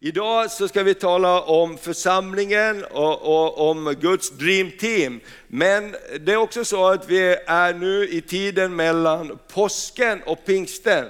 Idag 0.00 0.50
så 0.50 0.68
ska 0.68 0.82
vi 0.82 0.94
tala 0.94 1.40
om 1.40 1.78
församlingen 1.78 2.84
och, 2.84 3.22
och, 3.22 3.70
om 3.70 3.94
Guds 4.00 4.30
Dream 4.30 4.70
Team. 4.80 5.20
Men 5.48 5.96
det 6.20 6.32
är 6.32 6.36
också 6.36 6.64
så 6.64 6.86
att 6.86 7.10
vi 7.10 7.36
är 7.46 7.74
nu 7.74 8.08
i 8.08 8.20
tiden 8.20 8.76
mellan 8.76 9.38
påsken 9.52 10.22
och 10.22 10.44
pingsten. 10.46 11.06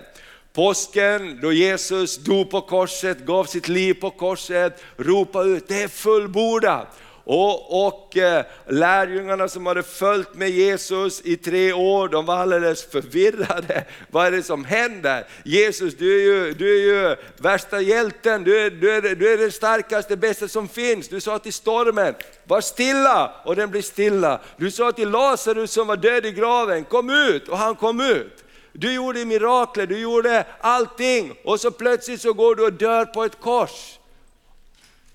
Påsken 0.53 1.39
då 1.43 1.53
Jesus 1.53 2.17
dog 2.19 2.51
på 2.51 2.61
korset, 2.61 3.19
gav 3.19 3.45
sitt 3.45 3.69
liv 3.69 3.95
på 3.95 4.11
korset, 4.11 4.83
ropade 4.97 5.51
ut 5.51 5.69
det 5.69 5.83
är 5.83 5.89
fullbordat. 5.89 6.87
Och, 7.31 7.87
och 7.87 8.17
eh, 8.17 8.45
lärjungarna 8.67 9.49
som 9.49 9.67
hade 9.67 9.83
följt 9.83 10.35
med 10.35 10.51
Jesus 10.51 11.21
i 11.25 11.37
tre 11.37 11.73
år, 11.73 12.09
de 12.09 12.27
var 12.27 12.37
alldeles 12.37 12.91
förvirrade. 12.91 13.85
Vad 14.11 14.27
är 14.27 14.31
det 14.31 14.43
som 14.43 14.65
händer? 14.65 15.27
Jesus, 15.45 15.95
du 15.95 16.15
är 16.15 16.25
ju, 16.25 16.53
du 16.55 16.79
är 16.79 16.83
ju 16.83 17.17
värsta 17.37 17.81
hjälten, 17.81 18.45
du 18.45 18.59
är, 18.59 18.71
du, 18.71 18.91
är, 18.91 19.15
du 19.15 19.33
är 19.33 19.39
den 19.39 19.53
starkaste, 19.53 20.17
bästa 20.17 20.49
som 20.49 20.69
finns. 20.69 21.09
Du 21.09 21.21
sa 21.21 21.39
till 21.39 21.53
stormen, 21.53 22.15
var 22.45 22.61
stilla 22.61 23.33
och 23.45 23.57
den 23.57 23.71
blir 23.71 23.83
stilla. 23.83 24.41
Du 24.57 24.71
sa 24.71 24.93
till 24.93 25.11
Lazarus 25.11 25.71
som 25.71 25.87
var 25.87 25.97
död 25.97 26.27
i 26.27 26.33
graven, 26.33 26.85
kom 26.85 27.11
ut 27.11 27.49
och 27.49 27.59
han 27.59 27.77
kom 27.77 28.01
ut. 28.01 28.45
Du 28.73 28.95
gjorde 28.95 29.25
mirakler, 29.25 29.87
du 29.87 29.99
gjorde 29.99 30.47
allting 30.61 31.33
och 31.45 31.61
så 31.61 31.71
plötsligt 31.71 32.21
så 32.21 32.33
går 32.33 32.55
du 32.55 32.65
och 32.65 32.73
dör 32.73 33.05
på 33.05 33.25
ett 33.25 33.41
kors. 33.41 33.98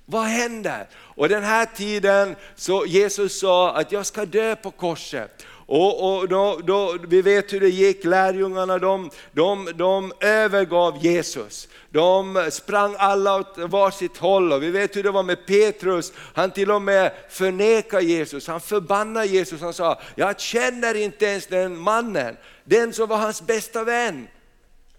Vad 0.06 0.24
händer? 0.24 0.88
Och 0.96 1.30
den 1.30 1.44
här 1.44 1.66
tiden 1.66 2.36
så 2.56 2.86
Jesus 2.86 3.40
sa 3.40 3.74
att 3.76 3.92
jag 3.92 4.06
ska 4.06 4.26
dö 4.26 4.56
på 4.56 4.72
korset. 4.72 5.46
Och, 5.66 6.14
och 6.14 6.30
då, 6.30 6.60
då, 6.64 6.98
vi 7.08 7.22
vet 7.22 7.54
hur 7.54 7.60
det 7.60 7.70
gick, 7.70 8.04
lärjungarna 8.04 8.78
de, 8.78 9.10
de, 9.32 9.70
de 9.76 10.12
övergav 10.20 11.06
Jesus. 11.06 11.68
De 11.90 12.48
sprang 12.52 12.96
alla 12.98 13.36
åt 13.36 13.58
varsitt 13.58 14.18
håll 14.18 14.54
och 14.54 14.64
vi 14.64 14.72
vet 14.72 14.96
hur 14.96 15.04
det 15.04 15.12
var 15.12 15.24
med 15.24 15.46
Petrus. 15.46 16.14
Han 16.34 16.52
till 16.52 16.72
och 16.72 16.82
med 16.82 17.12
förnekade 17.30 18.04
Jesus, 18.04 18.48
han 18.48 18.62
förbannade 18.62 19.26
Jesus. 19.26 19.62
Han 19.62 19.74
sa, 19.74 20.02
jag 20.16 20.40
känner 20.40 20.96
inte 20.96 21.26
ens 21.26 21.48
den 21.48 21.78
mannen, 21.78 22.38
den 22.64 22.94
som 22.94 23.10
var 23.10 23.18
hans 23.18 23.42
bästa 23.42 23.84
vän. 23.84 24.28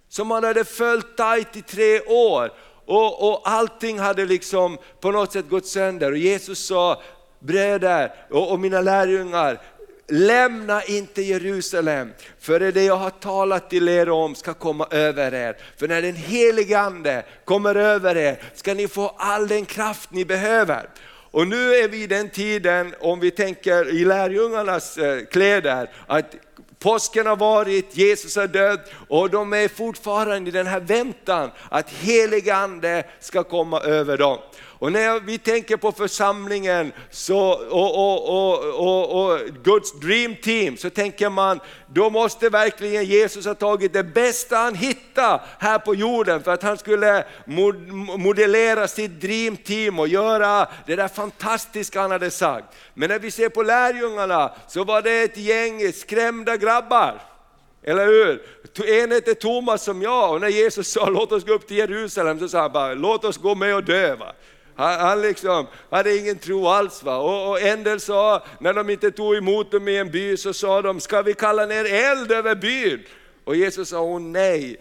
Som 0.09 0.31
han 0.31 0.45
hade 0.45 0.65
följt 0.65 1.17
tajt 1.17 1.57
i 1.57 1.63
tre 1.63 2.01
år 2.01 2.51
och, 2.87 3.29
och 3.31 3.41
allting 3.45 3.99
hade 3.99 4.25
liksom 4.25 4.79
på 5.01 5.11
något 5.11 5.33
sätt 5.33 5.49
gått 5.49 5.67
sönder. 5.67 6.13
Och 6.13 6.19
Jesus 6.19 6.67
sa, 6.67 7.03
bröder 7.39 8.15
och, 8.31 8.53
och 8.53 8.61
mina 8.61 8.81
lärjungar, 8.81 9.61
lämna 10.09 10.85
inte 10.85 11.23
Jerusalem 11.23 12.13
för 12.41 12.61
det 12.61 12.85
jag 12.85 12.97
har 12.97 13.11
talat 13.11 13.71
till 13.71 13.89
er 13.89 14.11
om 14.11 14.35
ska 14.35 14.55
komma 14.55 14.87
över 14.91 15.35
er. 15.35 15.57
För 15.77 15.89
när 15.89 16.03
den 16.03 16.15
helige 16.15 16.79
Ande 16.79 17.25
kommer 17.45 17.75
över 17.75 18.17
er 18.17 18.43
ska 18.55 18.75
ni 18.75 18.89
få 18.89 19.15
all 19.17 19.49
den 19.49 19.65
kraft 19.65 20.11
ni 20.13 20.25
behöver. 20.25 20.89
Och 21.31 21.47
nu 21.47 21.75
är 21.75 21.89
vi 21.89 22.03
i 22.03 22.07
den 22.07 22.31
tiden, 22.31 22.95
om 23.01 23.21
vi 23.21 23.31
tänker 23.31 23.89
i 23.89 24.05
lärjungarnas 24.05 24.99
eh, 24.99 25.25
kläder, 25.25 25.91
att 26.07 26.35
Påsken 26.85 27.27
har 27.27 27.37
varit, 27.37 27.97
Jesus 27.97 28.37
är 28.37 28.47
död 28.47 28.81
och 29.09 29.31
de 29.31 29.53
är 29.53 29.69
fortfarande 29.69 30.49
i 30.49 30.53
den 30.53 30.67
här 30.67 30.81
väntan 30.81 31.51
att 31.69 31.91
helig 31.91 32.51
ande 32.51 33.05
ska 33.21 33.43
komma 33.43 33.81
över 33.81 34.19
dem. 34.19 34.39
Och 34.79 34.93
när 34.93 35.21
vi 35.21 35.39
tänker 35.39 35.77
på 35.77 35.93
församlingen 35.93 36.93
så, 37.11 37.39
och, 37.71 37.95
och, 37.99 38.69
och, 38.79 39.33
och, 39.33 39.41
Guds 39.63 40.01
dream 40.01 40.37
team 40.37 40.77
så 40.77 40.91
tänker 40.91 41.31
man, 41.31 41.61
då 41.87 42.11
måste 42.11 42.49
verkligen 42.49 43.05
Jesus 43.05 43.47
ha 43.47 43.55
tagit 43.55 43.93
det 43.93 44.05
bästa 44.05 44.57
han 44.57 44.75
hittade 44.75 45.41
här 45.59 45.79
på 45.79 45.95
jorden 45.95 46.43
för 46.43 46.53
att 46.53 46.63
han 46.63 46.79
skulle 46.79 47.25
modellera 48.19 48.89
sitt 48.89 49.21
dream 49.21 49.57
team 49.57 49.99
och 49.99 50.09
göra 50.09 50.69
det 50.87 50.97
där 50.97 51.09
fantastiska 51.09 52.01
han 52.01 52.11
hade 52.11 52.31
sagt. 52.31 52.67
Men 52.95 53.09
när 53.09 53.19
vi 53.19 53.31
ser 53.31 53.49
på 53.49 53.63
lärjungarna 53.63 54.55
så 54.69 54.85
var 54.85 55.03
det 55.03 55.23
ett 55.23 55.37
gäng 55.37 55.93
skrämda 55.93 56.57
grabbar. 56.57 57.21
Eller 57.83 58.07
hur? 58.07 58.43
En 59.03 59.11
hette 59.11 59.35
Thomas 59.35 59.83
som 59.83 60.03
jag 60.03 60.33
och 60.33 60.41
när 60.41 60.49
Jesus 60.49 60.89
sa 60.89 61.09
låt 61.09 61.33
oss 61.33 61.45
gå 61.45 61.53
upp 61.53 61.67
till 61.67 61.77
Jerusalem 61.77 62.39
så 62.39 62.49
sa 62.49 62.61
han 62.61 62.73
bara 62.73 62.95
låt 62.95 63.25
oss 63.25 63.37
gå 63.37 63.55
med 63.55 63.75
och 63.75 63.85
dö. 63.85 64.17
Han, 64.77 65.01
han 65.01 65.23
liksom 65.23 65.67
hade 65.91 66.17
ingen 66.17 66.39
tro 66.39 66.69
alls. 66.69 67.03
Va? 67.03 67.17
Och, 67.17 67.51
och 67.51 67.61
en 67.61 67.85
del 67.85 68.01
sa, 68.01 68.45
när 68.59 68.75
de 68.75 68.91
inte 68.91 69.11
tog 69.11 69.37
emot 69.37 69.71
dem 69.71 69.89
i 69.89 69.97
en 69.97 70.11
by, 70.11 70.37
så 70.37 70.53
sa 70.53 70.83
de, 70.83 71.01
ska 71.01 71.23
vi 71.23 71.35
kalla 71.35 71.67
ner 71.67 71.85
eld 71.85 72.33
över 72.33 72.55
byn? 72.55 73.05
Och 73.45 73.57
Jesus 73.57 73.89
sa, 73.89 74.01
oh, 74.01 74.21
nej, 74.21 74.77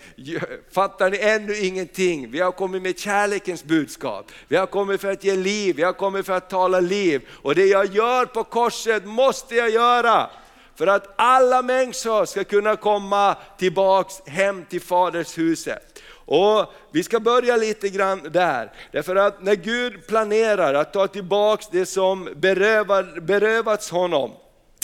fattar 0.71 1.09
ni 1.09 1.17
ännu 1.17 1.57
ingenting? 1.57 2.31
Vi 2.31 2.39
har 2.39 2.51
kommit 2.51 2.81
med 2.81 2.99
kärlekens 2.99 3.63
budskap. 3.63 4.31
Vi 4.47 4.55
har 4.55 4.65
kommit 4.65 5.01
för 5.01 5.11
att 5.11 5.23
ge 5.23 5.35
liv, 5.35 5.75
vi 5.75 5.83
har 5.83 5.93
kommit 5.93 6.25
för 6.25 6.33
att 6.33 6.49
tala 6.49 6.79
liv. 6.79 7.27
Och 7.31 7.55
det 7.55 7.65
jag 7.65 7.85
gör 7.85 8.25
på 8.25 8.43
korset 8.43 9.05
måste 9.05 9.55
jag 9.55 9.69
göra. 9.69 10.29
För 10.75 10.87
att 10.87 11.13
alla 11.15 11.61
människor 11.61 12.25
ska 12.25 12.43
kunna 12.43 12.75
komma 12.75 13.35
tillbaks 13.57 14.21
hem 14.25 14.65
till 14.69 14.81
Faders 14.81 15.37
huset. 15.37 16.01
Och 16.25 16.73
Vi 16.91 17.03
ska 17.03 17.19
börja 17.19 17.57
lite 17.57 17.89
grann 17.89 18.29
där, 18.31 18.71
därför 18.91 19.15
att 19.15 19.43
när 19.43 19.55
Gud 19.55 20.07
planerar 20.07 20.73
att 20.73 20.93
ta 20.93 21.07
tillbaks 21.07 21.67
det 21.71 21.85
som 21.85 22.29
berövar, 22.35 23.19
berövats 23.21 23.89
honom, 23.89 24.31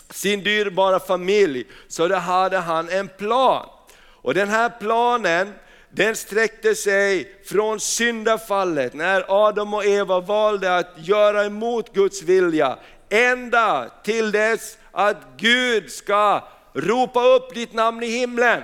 sin 0.09 0.43
dyrbara 0.43 0.99
familj, 0.99 1.65
så 1.87 2.07
det 2.07 2.15
hade 2.15 2.57
han 2.57 2.89
en 2.89 3.07
plan. 3.07 3.69
Och 4.21 4.33
den 4.33 4.49
här 4.49 4.71
planen, 4.79 5.53
den 5.89 6.15
sträckte 6.15 6.75
sig 6.75 7.41
från 7.45 7.79
syndafallet, 7.79 8.93
när 8.93 9.25
Adam 9.27 9.73
och 9.73 9.85
Eva 9.85 10.19
valde 10.19 10.75
att 10.75 10.93
göra 10.95 11.45
emot 11.45 11.93
Guds 11.93 12.23
vilja, 12.23 12.77
ända 13.09 13.91
till 14.03 14.31
dess 14.31 14.77
att 15.07 15.17
Gud 15.37 15.91
ska 15.91 16.43
ropa 16.73 17.23
upp 17.23 17.53
ditt 17.53 17.73
namn 17.73 18.03
i 18.03 18.07
himlen. 18.07 18.61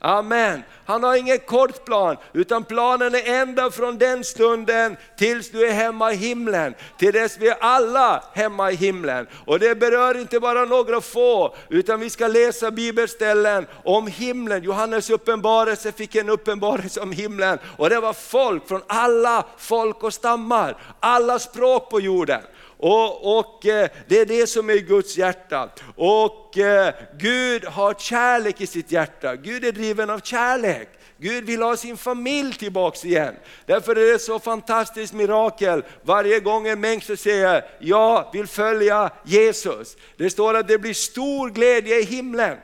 Amen. 0.00 0.62
Han 0.84 1.02
har 1.02 1.16
ingen 1.16 1.38
kort 1.38 1.84
plan, 1.84 2.16
utan 2.32 2.64
planen 2.64 3.14
är 3.14 3.40
ända 3.40 3.70
från 3.70 3.98
den 3.98 4.24
stunden 4.24 4.96
tills 5.16 5.50
du 5.50 5.66
är 5.66 5.72
hemma 5.72 6.12
i 6.12 6.16
himlen, 6.16 6.74
till 6.98 7.12
dess 7.12 7.38
vi 7.38 7.48
är 7.48 7.56
alla 7.60 8.24
hemma 8.34 8.70
i 8.70 8.74
himlen. 8.74 9.26
Och 9.46 9.58
det 9.58 9.74
berör 9.74 10.20
inte 10.20 10.40
bara 10.40 10.64
några 10.64 11.00
få, 11.00 11.56
utan 11.68 12.00
vi 12.00 12.10
ska 12.10 12.26
läsa 12.26 12.70
bibelställen 12.70 13.66
om 13.84 14.06
himlen. 14.06 14.62
Johannes 14.62 15.10
uppenbarelse 15.10 15.92
fick 15.92 16.14
en 16.14 16.28
uppenbarelse 16.28 17.00
om 17.00 17.12
himlen 17.12 17.58
och 17.76 17.90
det 17.90 18.00
var 18.00 18.12
folk 18.12 18.68
från 18.68 18.82
alla 18.86 19.44
folk 19.56 20.02
och 20.02 20.14
stammar, 20.14 20.76
alla 21.00 21.38
språk 21.38 21.90
på 21.90 22.00
jorden. 22.00 22.40
Och, 22.78 23.38
och 23.38 23.66
eh, 23.66 23.88
Det 24.08 24.20
är 24.20 24.26
det 24.26 24.46
som 24.46 24.70
är 24.70 24.76
Guds 24.76 25.18
hjärta. 25.18 25.70
Och 25.96 26.58
eh, 26.58 26.94
Gud 27.18 27.64
har 27.64 27.94
kärlek 27.94 28.60
i 28.60 28.66
sitt 28.66 28.92
hjärta, 28.92 29.36
Gud 29.36 29.64
är 29.64 29.72
driven 29.72 30.10
av 30.10 30.20
kärlek. 30.20 30.88
Gud 31.20 31.44
vill 31.44 31.62
ha 31.62 31.76
sin 31.76 31.96
familj 31.96 32.54
tillbaks 32.54 33.04
igen. 33.04 33.34
Därför 33.66 33.96
är 33.96 34.12
det 34.12 34.18
så 34.18 34.38
fantastiskt 34.38 35.12
mirakel 35.12 35.84
varje 36.02 36.40
gång 36.40 36.68
en 36.68 36.80
människa 36.80 37.16
säger, 37.16 37.64
jag 37.78 38.30
vill 38.32 38.46
följa 38.46 39.10
Jesus. 39.24 39.96
Det 40.16 40.30
står 40.30 40.54
att 40.54 40.68
det 40.68 40.78
blir 40.78 40.94
stor 40.94 41.50
glädje 41.50 42.00
i 42.00 42.04
himlen. 42.04 42.56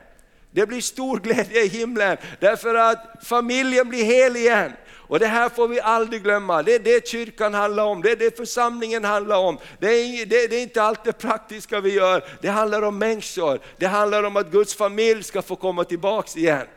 Det 0.51 0.67
blir 0.67 0.81
stor 0.81 1.19
glädje 1.19 1.63
i 1.63 1.67
himlen 1.67 2.17
därför 2.39 2.75
att 2.75 3.15
familjen 3.23 3.89
blir 3.89 4.03
hel 4.03 4.35
igen. 4.35 4.71
Och 5.07 5.19
det 5.19 5.27
här 5.27 5.49
får 5.49 5.67
vi 5.67 5.79
aldrig 5.79 6.23
glömma, 6.23 6.63
det 6.63 6.75
är 6.75 6.79
det 6.79 7.07
kyrkan 7.07 7.53
handlar 7.53 7.85
om, 7.85 8.01
det 8.01 8.11
är 8.11 8.15
det 8.15 8.37
församlingen 8.37 9.03
handlar 9.03 9.37
om. 9.37 9.57
Det 9.79 9.87
är, 9.87 10.25
det, 10.25 10.47
det 10.47 10.55
är 10.55 10.61
inte 10.61 10.81
allt 10.81 11.03
det 11.03 11.13
praktiska 11.13 11.79
vi 11.79 11.93
gör, 11.93 12.23
det 12.41 12.49
handlar 12.49 12.81
om 12.81 12.97
människor, 12.97 13.59
det 13.77 13.87
handlar 13.87 14.23
om 14.23 14.37
att 14.37 14.51
Guds 14.51 14.75
familj 14.75 15.23
ska 15.23 15.41
få 15.41 15.55
komma 15.55 15.83
tillbaks 15.83 16.37
igen. 16.37 16.67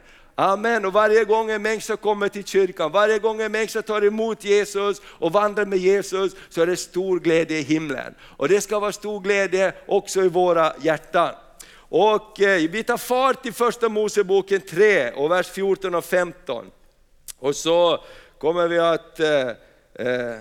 Amen. 0.41 0.84
Och 0.84 0.93
varje 0.93 1.25
gång 1.25 1.50
en 1.50 1.62
människa 1.62 1.97
kommer 1.97 2.28
till 2.28 2.44
kyrkan, 2.44 2.93
varje 2.93 3.19
gång 3.19 3.41
en 3.41 3.53
människa 3.53 3.83
tar 3.83 4.05
emot 4.05 4.44
Jesus 4.44 5.03
och 5.05 5.33
vandrar 5.33 5.67
med 5.67 5.78
Jesus, 5.78 6.32
så 6.49 6.62
är 6.62 6.67
det 6.67 6.76
stor 6.76 7.20
glädje 7.20 7.58
i 7.58 7.62
himlen. 7.62 8.14
Och 8.20 8.49
det 8.49 8.61
ska 8.61 8.79
vara 8.79 8.93
stor 8.93 9.20
glädje 9.20 9.73
också 9.87 10.23
i 10.23 10.29
våra 10.29 10.73
hjärtan. 10.81 11.35
Och 11.88 12.41
eh, 12.41 12.70
vi 12.70 12.82
tar 12.82 12.97
fart 12.97 13.47
i 13.47 13.53
första 13.53 13.88
Moseboken 13.88 14.61
3 14.61 15.11
och 15.11 15.31
vers 15.31 15.47
14 15.47 15.94
och 15.94 16.05
15. 16.05 16.67
Och 17.38 17.56
så 17.56 18.05
kommer 18.38 18.69
vi 18.69 18.79
att 18.79 19.20
eh, 19.20 19.49
eh, 19.94 20.37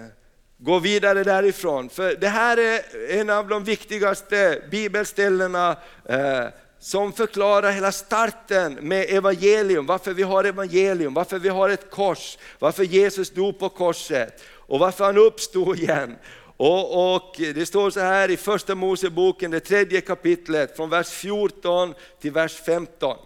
gå 0.57 0.79
vidare 0.79 1.23
därifrån. 1.23 1.89
För 1.89 2.15
det 2.15 2.27
här 2.27 2.57
är 2.57 2.81
en 3.19 3.29
av 3.29 3.47
de 3.47 3.63
viktigaste 3.63 4.61
bibelställena 4.71 5.77
eh, 6.05 6.45
som 6.79 7.13
förklarar 7.13 7.71
hela 7.71 7.91
starten 7.91 8.73
med 8.73 9.05
evangelium, 9.09 9.85
varför 9.85 10.13
vi 10.13 10.23
har 10.23 10.44
evangelium, 10.44 11.13
varför 11.13 11.39
vi 11.39 11.49
har 11.49 11.69
ett 11.69 11.91
kors, 11.91 12.38
varför 12.59 12.83
Jesus 12.83 13.29
dog 13.29 13.59
på 13.59 13.69
korset 13.69 14.43
och 14.53 14.79
varför 14.79 15.05
han 15.05 15.17
uppstod 15.17 15.79
igen. 15.79 16.15
Och, 16.57 17.15
och, 17.15 17.35
Det 17.38 17.65
står 17.65 17.89
så 17.89 18.00
här 18.00 18.31
i 18.31 18.38
första 18.38 18.75
Moseboken, 18.75 19.51
det 19.51 19.59
tredje 19.59 20.01
kapitlet, 20.01 20.75
från 20.75 20.89
vers 20.89 21.09
14 21.09 21.93
till 22.21 22.31
vers 22.31 22.61
15 22.65 23.17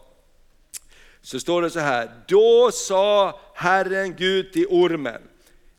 så 1.22 1.40
står 1.40 1.62
det 1.62 1.70
så 1.70 1.80
här, 1.80 2.12
då 2.28 2.72
sa 2.74 3.40
Herren 3.54 4.16
Gud 4.16 4.54
till 4.54 4.68
ormen, 4.70 5.22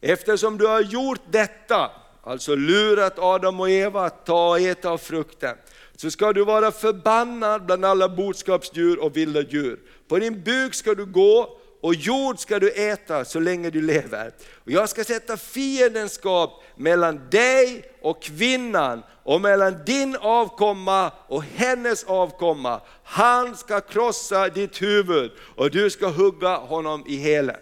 Eftersom 0.04 0.58
du 0.58 0.66
har 0.66 0.80
gjort 0.80 1.20
detta, 1.30 1.90
alltså 2.22 2.54
lurat 2.54 3.18
Adam 3.18 3.60
och 3.60 3.70
Eva 3.70 4.04
att 4.04 4.26
ta 4.26 4.48
och 4.48 4.60
äta 4.60 4.90
av 4.90 4.98
frukten, 4.98 5.56
så 5.96 6.10
ska 6.10 6.32
du 6.32 6.44
vara 6.44 6.70
förbannad 6.70 7.66
bland 7.66 7.84
alla 7.84 8.08
boskapsdjur 8.08 8.98
och 8.98 9.16
vilda 9.16 9.42
djur. 9.42 9.78
På 10.08 10.18
din 10.18 10.42
buk 10.42 10.74
ska 10.74 10.94
du 10.94 11.06
gå 11.06 11.58
och 11.82 11.94
jord 11.94 12.38
ska 12.38 12.58
du 12.58 12.70
äta 12.70 13.25
så 13.25 13.40
länge 13.40 13.70
du 13.70 13.82
lever. 13.82 14.32
Och 14.64 14.70
jag 14.70 14.88
ska 14.88 15.05
sätta 15.05 15.37
fiendenskap 15.37 16.62
mellan 16.76 17.20
dig 17.31 17.84
och 18.02 18.23
kvinnan 18.23 19.02
och 19.25 19.40
mellan 19.40 19.84
din 19.87 20.17
avkomma 20.17 21.11
och 21.29 21.43
hennes 21.43 22.05
avkomma. 22.05 22.81
Han 23.05 23.56
ska 23.56 23.81
krossa 23.81 24.49
ditt 24.49 24.82
huvud 24.82 25.31
och 25.56 25.70
du 25.70 25.90
ska 25.90 26.08
hugga 26.08 26.56
honom 26.56 27.05
i 27.06 27.17
hela. 27.17 27.56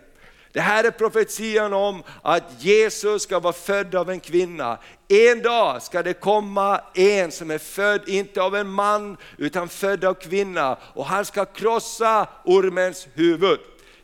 Det 0.52 0.60
här 0.60 0.84
är 0.84 0.90
profetian 0.90 1.72
om 1.72 2.02
att 2.22 2.44
Jesus 2.58 3.22
ska 3.22 3.38
vara 3.38 3.52
född 3.52 3.94
av 3.94 4.10
en 4.10 4.20
kvinna. 4.20 4.78
En 5.08 5.42
dag 5.42 5.82
ska 5.82 6.02
det 6.02 6.14
komma 6.14 6.80
en 6.94 7.32
som 7.32 7.50
är 7.50 7.58
född, 7.58 8.08
inte 8.08 8.42
av 8.42 8.56
en 8.56 8.68
man, 8.68 9.16
utan 9.36 9.68
född 9.68 10.04
av 10.04 10.14
kvinna. 10.14 10.78
Och 10.94 11.06
han 11.06 11.24
ska 11.24 11.44
krossa 11.44 12.28
ormens 12.44 13.08
huvud. 13.14 13.58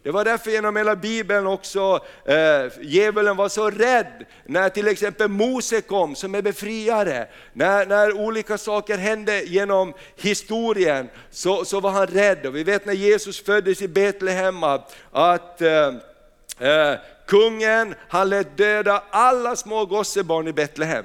Det 0.06 0.12
var 0.12 0.25
därför 0.25 0.50
genom 0.50 0.76
hela 0.76 0.97
bibeln 0.97 1.47
också 1.47 2.05
eh, 2.25 2.73
djävulen 2.81 3.37
var 3.37 3.49
så 3.49 3.70
rädd 3.70 4.25
när 4.44 4.69
till 4.69 4.88
exempel 4.88 5.29
Mose 5.29 5.81
kom 5.81 6.14
som 6.14 6.35
är 6.35 6.43
befriare. 6.43 7.29
När, 7.53 7.87
när 7.87 8.12
olika 8.12 8.58
saker 8.58 8.99
hände 8.99 9.43
genom 9.43 9.94
historien 10.17 11.08
så, 11.31 11.64
så 11.64 11.81
var 11.81 11.91
han 11.91 12.06
rädd. 12.06 12.47
Och 12.47 12.56
vi 12.56 12.64
vet 12.64 12.87
när 12.87 12.93
Jesus 12.93 13.44
föddes 13.44 13.82
i 13.82 13.88
Betlehem 13.88 14.62
att 15.12 15.62
eh, 15.62 15.94
eh, 16.58 16.94
kungen 17.26 17.94
han 18.08 18.29
lät 18.29 18.56
döda 18.56 19.03
alla 19.11 19.56
små 19.56 19.87
gossebarn 19.87 20.49
i 20.49 20.53
Betlehem 20.53 21.05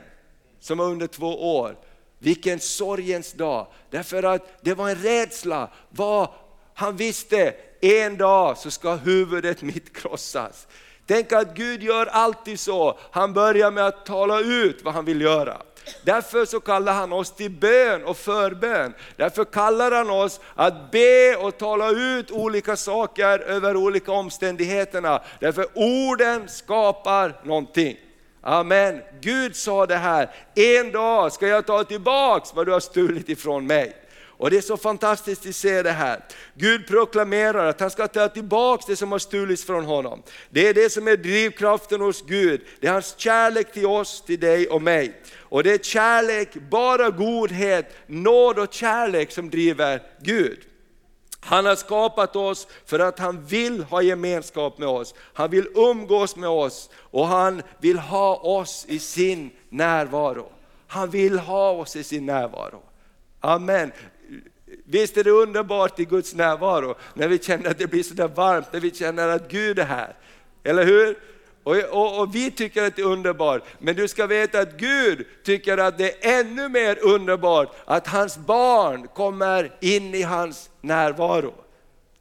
som 0.60 0.78
var 0.78 0.86
under 0.86 1.08
två 1.08 1.58
år. 1.60 1.76
Vilken 2.20 2.60
sorgens 2.60 3.34
dag, 3.34 3.68
därför 3.90 4.24
att 4.24 4.64
det 4.64 4.74
var 4.74 4.90
en 4.90 4.96
rädsla. 4.96 5.70
Vad 5.90 6.30
han 6.74 6.96
visste, 6.96 7.54
en 7.82 8.18
dag 8.18 8.58
så 8.58 8.72
ska 8.72 8.96
huvudet 8.96 9.62
mitt 9.62 9.98
krossas. 9.98 10.68
Tänk 11.08 11.32
att 11.32 11.56
Gud 11.56 11.84
gör 11.84 12.06
alltid 12.06 12.60
så, 12.60 13.00
han 13.12 13.34
börjar 13.34 13.72
med 13.72 13.86
att 13.86 14.06
tala 14.06 14.40
ut 14.40 14.84
vad 14.84 14.94
han 14.94 15.06
vill 15.06 15.22
göra. 15.22 15.62
Därför 16.04 16.46
så 16.46 16.60
kallar 16.60 16.94
han 16.94 17.14
oss 17.14 17.32
till 17.32 17.52
bön 17.52 18.04
och 18.04 18.18
förbön. 18.18 18.94
Därför 19.16 19.46
kallar 19.46 19.92
han 19.92 20.10
oss 20.10 20.40
att 20.56 20.92
be 20.92 21.36
och 21.36 21.58
tala 21.58 21.90
ut 21.90 22.32
olika 22.32 22.76
saker 22.76 23.40
över 23.40 23.76
olika 23.76 24.12
omständigheterna. 24.12 25.22
Därför 25.40 25.66
orden 25.74 26.48
skapar 26.48 27.42
någonting. 27.44 27.98
Amen. 28.42 29.02
Gud 29.22 29.56
sa 29.56 29.86
det 29.86 29.96
här, 29.96 30.30
en 30.56 30.92
dag 30.92 31.32
ska 31.32 31.48
jag 31.48 31.66
ta 31.66 31.84
tillbaks 31.84 32.54
vad 32.54 32.66
du 32.66 32.72
har 32.72 32.80
stulit 32.80 33.30
ifrån 33.30 33.68
mig. 33.68 34.01
Och 34.42 34.50
det 34.50 34.58
är 34.58 34.62
så 34.62 34.78
fantastiskt 34.78 35.46
att 35.46 35.56
se 35.56 35.84
det 35.84 35.92
här. 35.92 36.26
Gud 36.54 36.88
proklamerar 36.88 37.66
att 37.68 37.80
han 37.80 37.90
ska 37.90 38.08
ta 38.08 38.28
tillbaka 38.28 38.84
det 38.88 38.96
som 38.96 39.12
har 39.12 39.20
stulits 39.20 39.66
från 39.66 39.86
honom. 39.86 40.24
Det 40.50 40.68
är 40.68 40.74
det 40.74 40.90
som 40.90 41.08
är 41.08 41.18
drivkraften 41.18 42.02
hos 42.02 42.22
Gud. 42.22 42.62
Det 42.80 42.88
är 42.88 42.92
hans 42.92 43.16
kärlek 43.18 43.74
till 43.74 43.86
oss, 43.86 44.22
till 44.22 44.40
dig 44.40 44.68
och 44.68 44.82
mig. 44.82 45.22
Och 45.40 45.64
det 45.64 45.74
är 45.74 45.78
kärlek, 45.78 46.54
bara 46.54 47.10
godhet, 47.10 47.94
nåd 48.08 48.60
och 48.60 48.74
kärlek 48.74 49.32
som 49.32 49.50
driver 49.50 50.02
Gud. 50.22 50.60
Han 51.40 51.66
har 51.66 51.76
skapat 51.76 52.36
oss 52.36 52.68
för 52.86 53.00
att 53.00 53.20
han 53.20 53.46
vill 53.46 53.84
ha 53.84 54.02
gemenskap 54.02 54.78
med 54.78 54.88
oss. 54.88 55.14
Han 55.34 55.50
vill 55.50 55.68
umgås 55.76 56.36
med 56.36 56.50
oss 56.50 56.90
och 56.96 57.28
han 57.28 57.62
vill 57.80 58.00
ha 58.00 58.36
oss 58.36 58.86
i 58.90 59.00
sin 59.00 59.52
närvaro. 59.70 60.52
Han 60.88 61.10
vill 61.10 61.40
ha 61.40 61.72
oss 61.72 61.96
i 61.96 62.04
sin 62.04 62.26
närvaro. 62.26 62.84
Amen. 63.42 63.92
Visst 64.86 65.18
är 65.18 65.24
det 65.24 65.32
underbart 65.32 66.00
i 66.00 66.06
Guds 66.06 66.34
närvaro, 66.34 66.96
när 67.14 67.28
vi 67.28 67.40
känner 67.40 67.70
att 67.70 67.78
det 67.78 67.88
blir 67.88 68.04
så 68.04 68.14
där 68.14 68.28
varmt, 68.28 68.74
när 68.74 68.80
vi 68.80 68.92
känner 68.92 69.28
att 69.28 69.52
Gud 69.52 69.80
är 69.80 69.86
här. 69.86 70.16
Eller 70.64 70.86
hur? 70.86 71.18
Och, 71.64 71.76
och, 71.76 72.20
och, 72.20 72.36
vi 72.36 72.52
tycker 72.52 72.84
att 72.84 72.96
det 72.96 73.02
är 73.02 73.06
underbart, 73.06 73.64
men 73.80 73.96
du 73.96 74.08
ska 74.08 74.28
veta 74.28 74.60
att 74.60 74.78
Gud 74.78 75.26
tycker 75.44 75.78
att 75.78 75.98
det 75.98 76.26
är 76.26 76.40
ännu 76.40 76.70
mer 76.70 76.98
underbart 77.02 77.76
att 77.86 78.08
hans 78.08 78.38
barn 78.38 79.08
kommer 79.08 79.72
in 79.80 80.16
i 80.16 80.22
hans 80.22 80.70
närvaro. 80.82 81.54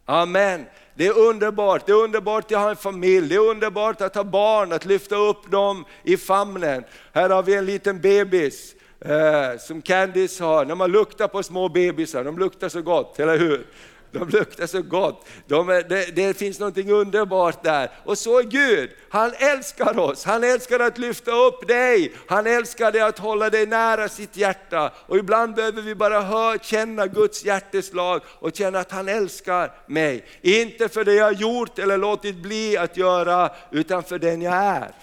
Amen. 0.05 0.67
Det 0.95 1.07
är 1.07 1.19
underbart, 1.19 1.87
det 1.87 1.93
är 1.93 1.97
underbart 1.97 2.53
att 2.53 2.59
ha 2.59 2.71
en 2.71 2.77
familj, 2.77 3.29
det 3.29 3.35
är 3.35 3.51
underbart 3.51 4.01
att 4.01 4.15
ha 4.15 4.25
barn, 4.25 4.73
att 4.73 4.85
lyfta 4.85 5.17
upp 5.17 5.51
dem 5.51 5.85
i 6.03 6.17
famnen. 6.17 6.85
Här 7.13 7.31
har 7.31 7.43
vi 7.43 7.55
en 7.55 7.67
liten 7.67 8.01
bebis 8.01 8.75
eh, 9.01 9.59
som 9.59 9.83
Candice 9.83 10.45
har, 10.45 10.65
när 10.65 10.75
man 10.75 10.93
luktar 10.93 11.29
på 11.29 11.43
små 11.43 11.69
bebisar, 11.69 12.25
de 12.25 12.39
luktar 12.39 12.69
så 12.69 12.83
gott, 12.83 13.21
eller 13.21 13.39
hur? 13.39 13.67
De 14.13 14.29
luktar 14.29 14.67
så 14.67 14.83
gott. 14.83 15.29
De 15.47 15.69
är, 15.69 15.83
det, 15.83 16.17
det, 16.17 16.37
finns 16.39 16.61
något 16.61 16.79
underbart 16.79 17.63
där. 17.63 17.91
Och 18.05 18.19
så 18.19 18.39
är 18.39 18.43
Gud, 18.43 18.91
han 19.11 19.33
älskar 19.39 19.99
oss, 19.99 20.25
han 20.25 20.45
älskar 20.45 20.81
att 20.81 20.99
lyfta 20.99 21.31
upp 21.31 21.69
dig, 21.69 22.13
han 22.27 22.47
älskar 22.47 22.93
det 22.93 23.01
att 23.01 23.19
hålla 23.19 23.51
dig 23.51 23.67
nära 23.67 24.09
sitt 24.09 24.37
hjärta. 24.37 24.93
Och 25.07 25.17
ibland 25.17 25.55
behöver 25.55 25.83
vi 25.83 25.95
bara 25.95 26.21
höra, 26.21 26.59
känna 26.59 27.07
Guds 27.07 27.45
hjärteslag 27.45 28.23
och 28.27 28.57
känna 28.57 28.79
att 28.79 28.91
han 28.91 29.09
älskar 29.09 29.73
mig. 29.87 30.25
Inte 30.41 30.89
för 30.89 31.05
det 31.05 31.15
jag 31.15 31.25
har 31.25 31.33
gjort 31.33 31.79
eller 31.79 31.99
låtit 31.99 32.37
bli 32.37 32.77
att 32.77 32.97
göra, 32.97 33.51
utan 33.71 34.03
för 34.03 34.19
den 34.19 34.43
jag 34.43 34.55
är. 34.55 34.95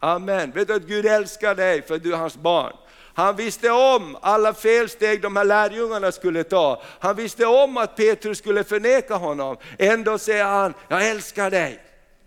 Amen. 0.00 0.50
Vet 0.50 0.68
du 0.68 0.74
att 0.74 0.82
Gud 0.82 1.06
älskar 1.06 1.54
dig 1.54 1.82
för 1.82 1.94
att 1.94 2.02
du 2.02 2.12
är 2.12 2.16
hans 2.16 2.36
barn. 2.36 2.72
Han 3.14 3.36
visste 3.36 3.70
om 3.70 4.16
alla 4.20 4.54
felsteg 4.54 5.22
de 5.22 5.36
här 5.36 5.44
lärjungarna 5.44 6.12
skulle 6.12 6.44
ta. 6.44 6.82
Han 7.00 7.16
visste 7.16 7.46
om 7.46 7.76
att 7.76 7.96
Petrus 7.96 8.38
skulle 8.38 8.64
förneka 8.64 9.14
honom. 9.14 9.56
Ändå 9.78 10.18
säger 10.18 10.44
han, 10.44 10.74
jag 10.88 11.08
älskar 11.08 11.50
dig. 11.50 11.80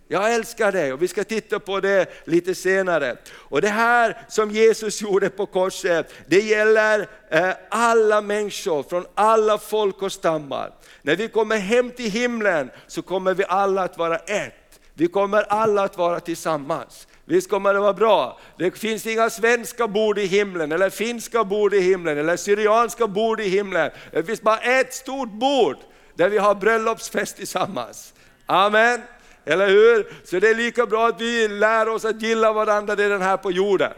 Jag 0.10 0.34
älskar 0.34 0.72
dig 0.72 0.94
och 0.94 1.02
vi 1.02 1.08
ska 1.08 1.24
titta 1.24 1.60
på 1.60 1.80
det 1.80 2.10
lite 2.26 2.56
senare. 2.56 3.18
Och 3.34 3.62
det 3.62 3.70
här 3.70 4.18
som 4.30 4.52
Jesus 4.52 5.02
gjorde 5.02 5.30
på 5.30 5.46
korset, 5.46 6.14
det 6.28 6.40
gäller 6.40 7.10
eh, 7.30 7.50
alla 7.70 8.22
människor 8.22 8.84
från 8.84 9.06
alla 9.16 9.58
folk 9.58 10.02
och 10.02 10.12
stammar. 10.12 10.72
När 11.02 11.16
vi 11.16 11.28
kommer 11.28 11.58
hem 11.58 11.92
till 11.92 12.12
himlen 12.12 12.70
så 12.88 13.02
kommer 13.02 13.34
vi 13.34 13.46
alla 13.48 13.84
att 13.84 13.98
vara 13.98 14.18
ett. 14.18 14.80
Vi 14.94 15.08
kommer 15.08 15.44
alla 15.44 15.84
att 15.84 15.98
vara 15.98 16.20
tillsammans. 16.20 17.08
Visst 17.30 17.50
kommer 17.50 17.74
det 17.74 17.80
vara 17.80 17.94
bra? 17.94 18.40
Det 18.58 18.78
finns 18.78 19.06
inga 19.06 19.30
svenska 19.30 19.88
bord 19.88 20.20
i 20.20 20.26
himlen, 20.26 20.72
eller 20.72 20.90
finska 20.90 21.44
bord 21.44 21.74
i 21.74 21.80
himlen, 21.80 22.18
eller 22.18 22.38
syrianska 22.38 23.08
bord 23.08 23.42
i 23.42 23.50
himlen. 23.50 23.92
Det 24.12 24.24
finns 24.24 24.42
bara 24.42 24.58
ett 24.58 24.94
stort 24.94 25.32
bord 25.32 25.78
där 26.16 26.30
vi 26.30 26.38
har 26.38 26.56
bröllopsfest 26.56 27.38
tillsammans. 27.38 28.14
Amen. 28.46 29.02
Eller 29.46 29.68
hur? 29.68 30.08
Så 30.24 30.40
det 30.40 30.50
är 30.50 30.56
lika 30.56 30.86
bra 30.86 31.08
att 31.08 31.22
vi 31.22 31.48
lär 31.48 31.90
oss 31.90 32.06
att 32.06 32.22
gilla 32.22 32.54
varandra 32.54 32.96
redan 32.96 33.22
här 33.22 33.38
på 33.38 33.52
jorden. 33.52 33.94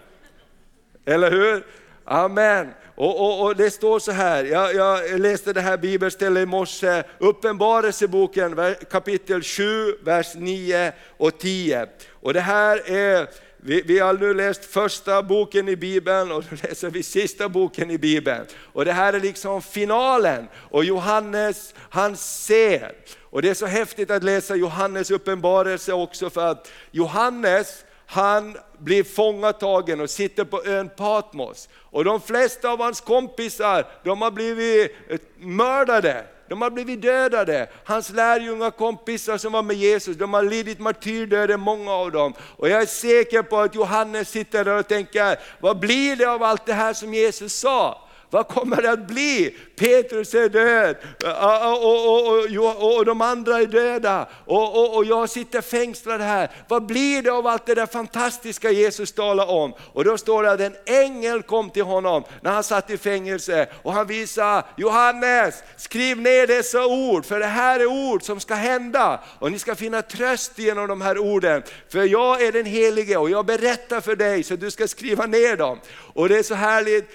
Eller 1.05 1.31
hur? 1.31 1.65
Amen. 2.05 2.73
Och, 2.95 3.19
och, 3.19 3.45
och, 3.45 3.55
det 3.55 3.71
står 3.71 3.99
så 3.99 4.11
här, 4.11 4.43
jag, 4.43 4.75
jag 4.75 5.19
läste 5.19 5.53
det 5.53 5.61
här 5.61 5.77
bibelstället 5.77 6.43
i 6.43 6.45
morse, 6.45 7.03
Uppenbarelseboken 7.17 8.75
kapitel 8.91 9.43
7, 9.43 9.95
vers 10.03 10.35
9 10.35 10.91
och 11.17 11.37
10. 11.37 11.87
Och 12.21 12.33
det 12.33 12.41
här 12.41 12.89
är, 12.91 13.27
vi, 13.57 13.81
vi 13.81 13.99
har 13.99 14.13
nu 14.13 14.33
läst 14.33 14.65
första 14.65 15.23
boken 15.23 15.69
i 15.69 15.75
Bibeln 15.75 16.31
och 16.31 16.43
nu 16.51 16.57
läser 16.63 16.89
vi 16.89 17.03
sista 17.03 17.49
boken 17.49 17.91
i 17.91 17.97
Bibeln. 17.97 18.45
Och 18.73 18.85
det 18.85 18.91
här 18.91 19.13
är 19.13 19.19
liksom 19.19 19.61
finalen. 19.61 20.47
Och 20.55 20.83
Johannes, 20.83 21.73
han 21.89 22.17
ser. 22.17 22.91
Och 23.21 23.41
det 23.41 23.49
är 23.49 23.53
så 23.53 23.65
häftigt 23.65 24.11
att 24.11 24.23
läsa 24.23 24.55
Johannes 24.55 25.11
uppenbarelse 25.11 25.93
också 25.93 26.29
för 26.29 26.47
att 26.47 26.71
Johannes, 26.91 27.85
han 28.05 28.57
blir 28.77 29.03
fångatagen 29.03 30.01
och 30.01 30.09
sitter 30.09 30.43
på 30.43 30.65
ön 30.65 30.89
Patmos. 30.97 31.69
Och 31.73 32.03
de 32.03 32.21
flesta 32.21 32.69
av 32.69 32.79
hans 32.79 33.01
kompisar, 33.01 33.85
de 34.03 34.21
har 34.21 34.31
blivit 34.31 34.91
mördade. 35.37 36.25
De 36.49 36.61
har 36.61 36.69
blivit 36.69 37.01
dödade. 37.01 37.69
Hans 37.83 38.09
lärjungar, 38.09 38.71
kompisar 38.71 39.37
som 39.37 39.51
var 39.51 39.63
med 39.63 39.75
Jesus, 39.75 40.17
de 40.17 40.33
har 40.33 40.43
lidit 40.43 40.79
martyrdöden, 40.79 41.59
många 41.59 41.91
av 41.91 42.11
dem. 42.11 42.33
Och 42.57 42.69
jag 42.69 42.81
är 42.81 42.85
säker 42.85 43.41
på 43.41 43.59
att 43.59 43.75
Johannes 43.75 44.29
sitter 44.29 44.65
där 44.65 44.77
och 44.77 44.87
tänker, 44.87 45.39
vad 45.59 45.79
blir 45.79 46.15
det 46.15 46.25
av 46.25 46.43
allt 46.43 46.65
det 46.65 46.73
här 46.73 46.93
som 46.93 47.13
Jesus 47.13 47.59
sa? 47.59 48.08
Vad 48.31 48.47
kommer 48.47 48.81
det 48.81 48.91
att 48.91 49.07
bli? 49.07 49.55
Petrus 49.75 50.33
är 50.33 50.49
död 50.49 50.95
eh, 51.23 51.29
eh, 51.29 51.63
eh, 51.63 51.73
och, 51.73 52.29
och, 52.29 52.45
och, 52.57 52.97
och 52.97 53.05
de 53.05 53.21
andra 53.21 53.59
är 53.59 53.65
döda 53.65 54.27
och, 54.45 55.05
jag 55.05 55.29
sitter 55.29 55.61
fängslad 55.61 56.21
här. 56.21 56.49
Vad 56.67 56.85
blir 56.85 57.21
det 57.21 57.31
av 57.31 57.47
allt 57.47 57.65
det 57.65 57.75
där 57.75 57.85
fantastiska 57.85 58.71
Jesus 58.71 59.11
talar 59.11 59.49
om? 59.49 59.73
Och 59.93 60.03
då 60.03 60.17
står 60.17 60.43
det 60.43 60.51
att 60.51 60.59
en 60.59 60.75
ängel 60.85 61.41
kom 61.41 61.69
till 61.69 61.83
honom 61.83 62.23
när 62.41 62.51
han 62.51 62.63
satt 62.63 62.89
i 62.89 62.97
fängelse 62.97 63.67
och 63.81 63.93
han 63.93 64.07
visade 64.07 64.63
Johannes, 64.77 65.63
skriv 65.77 66.21
ner 66.21 66.47
dessa 66.47 66.85
ord 66.85 67.25
för 67.25 67.39
det 67.39 67.45
här 67.45 67.79
är 67.79 67.85
ord 67.85 68.23
som 68.23 68.39
ska 68.39 68.53
hända 68.53 69.19
och 69.39 69.51
ni 69.51 69.59
ska 69.59 69.75
finna 69.75 70.01
tröst 70.01 70.59
genom 70.59 70.87
de 70.87 71.01
här 71.01 71.17
orden. 71.17 71.63
För 71.89 72.03
jag 72.03 72.41
är 72.41 72.51
den 72.51 72.65
helige 72.65 73.17
och 73.17 73.29
jag 73.29 73.45
berättar 73.45 74.01
för 74.01 74.15
dig 74.15 74.43
så 74.43 74.55
du 74.55 74.71
ska 74.71 74.87
skriva 74.87 75.25
ner 75.25 75.57
dem. 75.57 75.79
Och 76.13 76.29
det 76.29 76.37
är 76.37 76.43
så 76.43 76.55
härligt, 76.55 77.09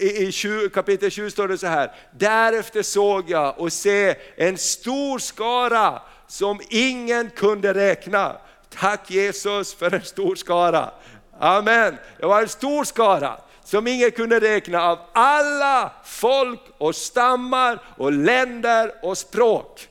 i 0.00 0.32
20, 0.32 0.55
kapitel 0.74 1.10
7 1.10 1.30
står 1.30 1.48
det 1.48 1.58
så 1.58 1.66
här, 1.66 1.92
därefter 2.10 2.82
såg 2.82 3.30
jag 3.30 3.60
och 3.60 3.72
se 3.72 4.14
en 4.36 4.58
stor 4.58 5.18
skara 5.18 6.02
som 6.26 6.60
ingen 6.68 7.30
kunde 7.30 7.74
räkna. 7.74 8.36
Tack 8.68 9.10
Jesus 9.10 9.74
för 9.74 9.94
en 9.94 10.02
stor 10.02 10.34
skara. 10.34 10.90
Amen. 11.38 11.96
Det 12.18 12.26
var 12.26 12.42
en 12.42 12.48
stor 12.48 12.84
skara 12.84 13.36
som 13.64 13.86
ingen 13.86 14.10
kunde 14.10 14.40
räkna 14.40 14.82
av 14.82 14.98
alla 15.12 15.92
folk 16.04 16.60
och 16.78 16.94
stammar 16.94 17.82
och 17.96 18.12
länder 18.12 18.92
och 19.02 19.18
språk 19.18 19.88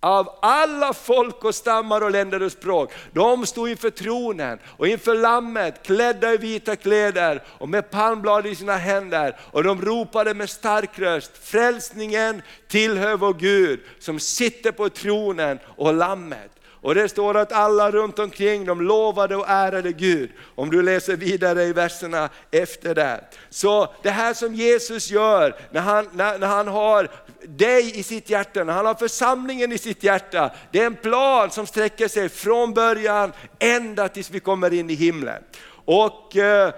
av 0.00 0.38
alla 0.42 0.92
folk 0.92 1.44
och 1.44 1.54
stammar 1.54 2.00
och 2.00 2.10
länder 2.10 2.42
och 2.42 2.52
språk. 2.52 2.92
De 3.12 3.46
stod 3.46 3.68
inför 3.68 3.90
tronen 3.90 4.58
och 4.76 4.88
inför 4.88 5.14
lammet 5.14 5.82
klädda 5.82 6.32
i 6.32 6.36
vita 6.36 6.76
kläder 6.76 7.42
och 7.46 7.68
med 7.68 7.90
palmblad 7.90 8.46
i 8.46 8.54
sina 8.54 8.76
händer 8.76 9.36
och 9.52 9.64
de 9.64 9.82
ropade 9.82 10.34
med 10.34 10.50
stark 10.50 10.98
röst, 10.98 11.32
frälsningen 11.42 12.42
tillhör 12.68 13.16
vår 13.16 13.34
Gud 13.34 13.80
som 13.98 14.20
sitter 14.20 14.72
på 14.72 14.88
tronen 14.88 15.58
och 15.76 15.94
lammet. 15.94 16.59
Och 16.82 16.94
det 16.94 17.08
står 17.08 17.36
att 17.36 17.52
alla 17.52 17.90
runt 17.90 18.18
omkring 18.18 18.64
de 18.64 18.80
lovade 18.80 19.36
och 19.36 19.48
ärade 19.48 19.92
Gud. 19.92 20.30
Om 20.54 20.70
du 20.70 20.82
läser 20.82 21.16
vidare 21.16 21.64
i 21.64 21.72
verserna 21.72 22.28
efter 22.50 22.94
det. 22.94 23.24
Så 23.50 23.94
det 24.02 24.10
här 24.10 24.34
som 24.34 24.54
Jesus 24.54 25.10
gör 25.10 25.56
när 25.70 25.80
han, 25.80 26.08
när, 26.12 26.38
när 26.38 26.46
han 26.46 26.68
har 26.68 27.08
dig 27.42 27.98
i 27.98 28.02
sitt 28.02 28.30
hjärta, 28.30 28.64
när 28.64 28.72
han 28.72 28.86
har 28.86 28.94
församlingen 28.94 29.72
i 29.72 29.78
sitt 29.78 30.02
hjärta. 30.02 30.50
Det 30.70 30.80
är 30.80 30.86
en 30.86 30.96
plan 30.96 31.50
som 31.50 31.66
sträcker 31.66 32.08
sig 32.08 32.28
från 32.28 32.74
början 32.74 33.32
ända 33.58 34.08
tills 34.08 34.30
vi 34.30 34.40
kommer 34.40 34.72
in 34.72 34.90
i 34.90 34.94
himlen. 34.94 35.42
Och 35.84 36.36
eh, 36.36 36.74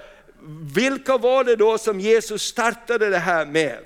vilka 0.75 1.17
var 1.17 1.45
det 1.45 1.57
då 1.57 1.79
som 1.79 2.01
Jesus 2.01 2.43
startade 2.43 3.11
det 3.11 3.19
här 3.19 3.47
med? 3.47 3.79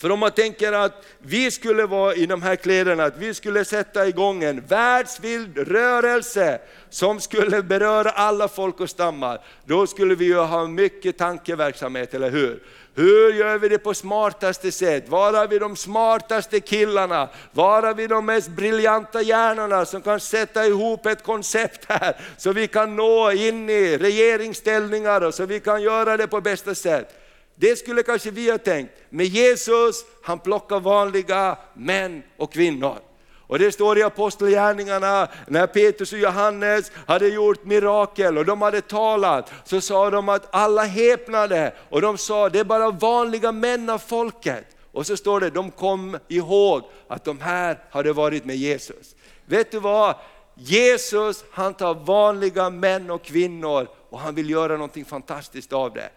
För 0.00 0.10
om 0.10 0.18
man 0.18 0.30
tänker 0.30 0.72
att 0.72 1.06
vi 1.18 1.50
skulle 1.50 1.86
vara 1.86 2.14
i 2.14 2.26
de 2.26 2.42
här 2.42 2.56
kläderna, 2.56 3.04
att 3.04 3.18
vi 3.18 3.34
skulle 3.34 3.64
sätta 3.64 4.06
igång 4.08 4.44
en 4.44 4.60
världsvild 4.60 5.58
rörelse 5.58 6.60
som 6.90 7.20
skulle 7.20 7.62
beröra 7.62 8.10
alla 8.10 8.48
folk 8.48 8.80
och 8.80 8.90
stammar, 8.90 9.40
då 9.64 9.86
skulle 9.86 10.14
vi 10.14 10.24
ju 10.24 10.36
ha 10.36 10.66
mycket 10.66 11.18
tankeverksamhet, 11.18 12.14
eller 12.14 12.30
hur? 12.30 12.62
Hur 12.96 13.32
gör 13.32 13.58
vi 13.58 13.68
det 13.68 13.78
på 13.78 13.94
smartaste 13.94 14.72
sätt? 14.72 15.08
Var 15.08 15.32
har 15.32 15.46
vi 15.48 15.58
de 15.58 15.76
smartaste 15.76 16.60
killarna? 16.60 17.28
Var 17.52 17.82
har 17.82 17.94
vi 17.94 18.06
de 18.06 18.26
mest 18.26 18.48
briljanta 18.48 19.22
hjärnorna 19.22 19.84
som 19.84 20.02
kan 20.02 20.20
sätta 20.20 20.66
ihop 20.66 21.06
ett 21.06 21.22
koncept 21.22 21.84
här, 21.88 22.16
så 22.36 22.52
vi 22.52 22.68
kan 22.68 22.96
nå 22.96 23.32
in 23.32 23.70
i 23.70 23.98
regeringsställningar 23.98 25.20
och 25.20 25.34
så 25.34 25.46
vi 25.46 25.60
kan 25.60 25.82
göra 25.82 26.16
det 26.16 26.26
på 26.26 26.40
bästa 26.40 26.74
sätt. 26.74 27.23
Det 27.56 27.76
skulle 27.76 28.02
kanske 28.02 28.30
vi 28.30 28.50
ha 28.50 28.58
tänkt, 28.58 28.92
men 29.10 29.26
Jesus 29.26 30.04
han 30.22 30.38
plockar 30.38 30.80
vanliga 30.80 31.58
män 31.74 32.22
och 32.36 32.52
kvinnor. 32.52 32.98
Och 33.46 33.58
det 33.58 33.72
står 33.72 33.98
i 33.98 34.02
Apostlagärningarna, 34.02 35.28
när 35.48 35.66
Petrus 35.66 36.12
och 36.12 36.18
Johannes 36.18 36.92
hade 37.06 37.28
gjort 37.28 37.64
mirakel 37.64 38.38
och 38.38 38.44
de 38.44 38.62
hade 38.62 38.80
talat, 38.80 39.52
så 39.64 39.80
sa 39.80 40.10
de 40.10 40.28
att 40.28 40.54
alla 40.54 40.82
häpnade 40.84 41.74
och 41.90 42.00
de 42.00 42.18
sa 42.18 42.48
det 42.48 42.58
är 42.58 42.64
bara 42.64 42.90
vanliga 42.90 43.52
män 43.52 43.90
av 43.90 43.98
folket. 43.98 44.64
Och 44.92 45.06
så 45.06 45.16
står 45.16 45.40
det, 45.40 45.50
de 45.50 45.70
kom 45.70 46.18
ihåg 46.28 46.82
att 47.08 47.24
de 47.24 47.40
här 47.40 47.78
hade 47.90 48.12
varit 48.12 48.44
med 48.44 48.56
Jesus. 48.56 49.14
Vet 49.46 49.70
du 49.70 49.78
vad? 49.78 50.14
Jesus 50.54 51.44
han 51.50 51.74
tar 51.74 51.94
vanliga 51.94 52.70
män 52.70 53.10
och 53.10 53.22
kvinnor 53.22 53.88
och 54.10 54.20
han 54.20 54.34
vill 54.34 54.50
göra 54.50 54.72
någonting 54.72 55.04
fantastiskt 55.04 55.72
av 55.72 55.94
det. 55.94 56.10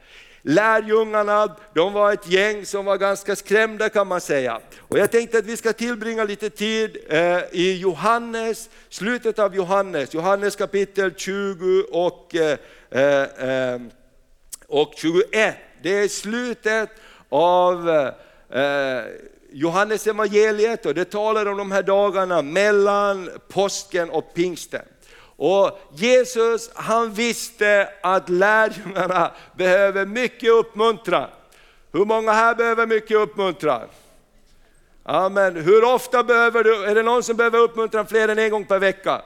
Lärjungarna, 0.50 1.56
de 1.74 1.94
var 1.94 2.14
ett 2.14 2.32
gäng 2.32 2.66
som 2.66 2.86
var 2.86 2.98
ganska 2.98 3.36
skrämda 3.36 3.90
kan 3.90 4.08
man 4.08 4.22
säga. 4.22 4.60
Och 4.80 4.98
jag 4.98 5.12
tänkte 5.12 5.38
att 5.38 5.46
vi 5.46 5.58
ska 5.58 5.74
tillbringa 5.74 6.24
lite 6.24 6.50
tid 6.50 6.98
eh, 7.10 7.40
i 7.52 7.78
Johannes, 7.82 8.70
slutet 8.90 9.40
av 9.40 9.56
Johannes, 9.56 10.14
Johannes 10.14 10.56
kapitel 10.56 11.14
20 11.16 11.84
och, 11.92 12.36
eh, 12.36 13.74
eh, 13.74 13.82
och 14.68 14.94
21. 14.98 15.56
Det 15.84 16.00
är 16.00 16.08
slutet 16.08 16.90
av 17.30 17.90
eh, 17.90 19.02
Johannes 19.52 20.08
evangeliet 20.08 20.86
och 20.86 20.94
det 20.94 21.06
talar 21.06 21.46
om 21.46 21.58
de 21.58 21.72
här 21.72 21.84
dagarna 21.84 22.42
mellan 22.42 23.30
påsken 23.48 24.10
och 24.10 24.34
pingsten. 24.34 24.86
Och 25.38 25.80
Jesus 25.94 26.70
han 26.74 27.14
visste 27.14 27.90
att 28.02 28.30
lärjungarna 28.30 29.32
behöver 29.56 30.06
mycket 30.06 30.50
uppmuntran. 30.50 31.30
Hur 31.92 32.06
många 32.06 32.32
här 32.32 32.56
behöver 32.56 32.86
mycket 32.86 33.18
uppmuntran? 33.18 33.88
Amen. 35.04 35.56
Hur 35.56 35.84
ofta 35.84 36.24
behöver 36.24 36.64
du, 36.64 36.86
är 36.86 36.96
det 36.96 37.04
någon 37.04 37.24
som 37.24 37.38
behöver 37.38 37.60
uppmuntran 37.60 38.08
fler 38.08 38.28
än 38.28 38.40
en 38.40 38.52
gång 38.52 38.66
per 38.66 38.80
vecka? 38.80 39.22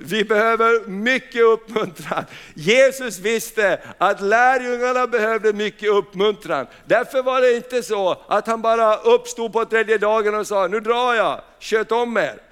Vi 0.00 0.24
behöver 0.24 0.88
mycket 0.88 1.42
uppmuntran. 1.42 2.24
Jesus 2.54 3.18
visste 3.18 3.80
att 3.98 4.20
lärjungarna 4.20 5.06
behövde 5.06 5.52
mycket 5.52 5.90
uppmuntran. 5.90 6.66
Därför 6.86 7.22
var 7.22 7.40
det 7.40 7.56
inte 7.56 7.82
så 7.82 8.22
att 8.28 8.46
han 8.46 8.62
bara 8.62 8.96
uppstod 8.96 9.52
på 9.52 9.64
tredje 9.64 9.98
dagen 9.98 10.34
och 10.34 10.46
sa, 10.46 10.66
nu 10.66 10.80
drar 10.80 11.14
jag, 11.14 11.40
sköt 11.60 11.92
om 11.92 12.16
er. 12.16 12.42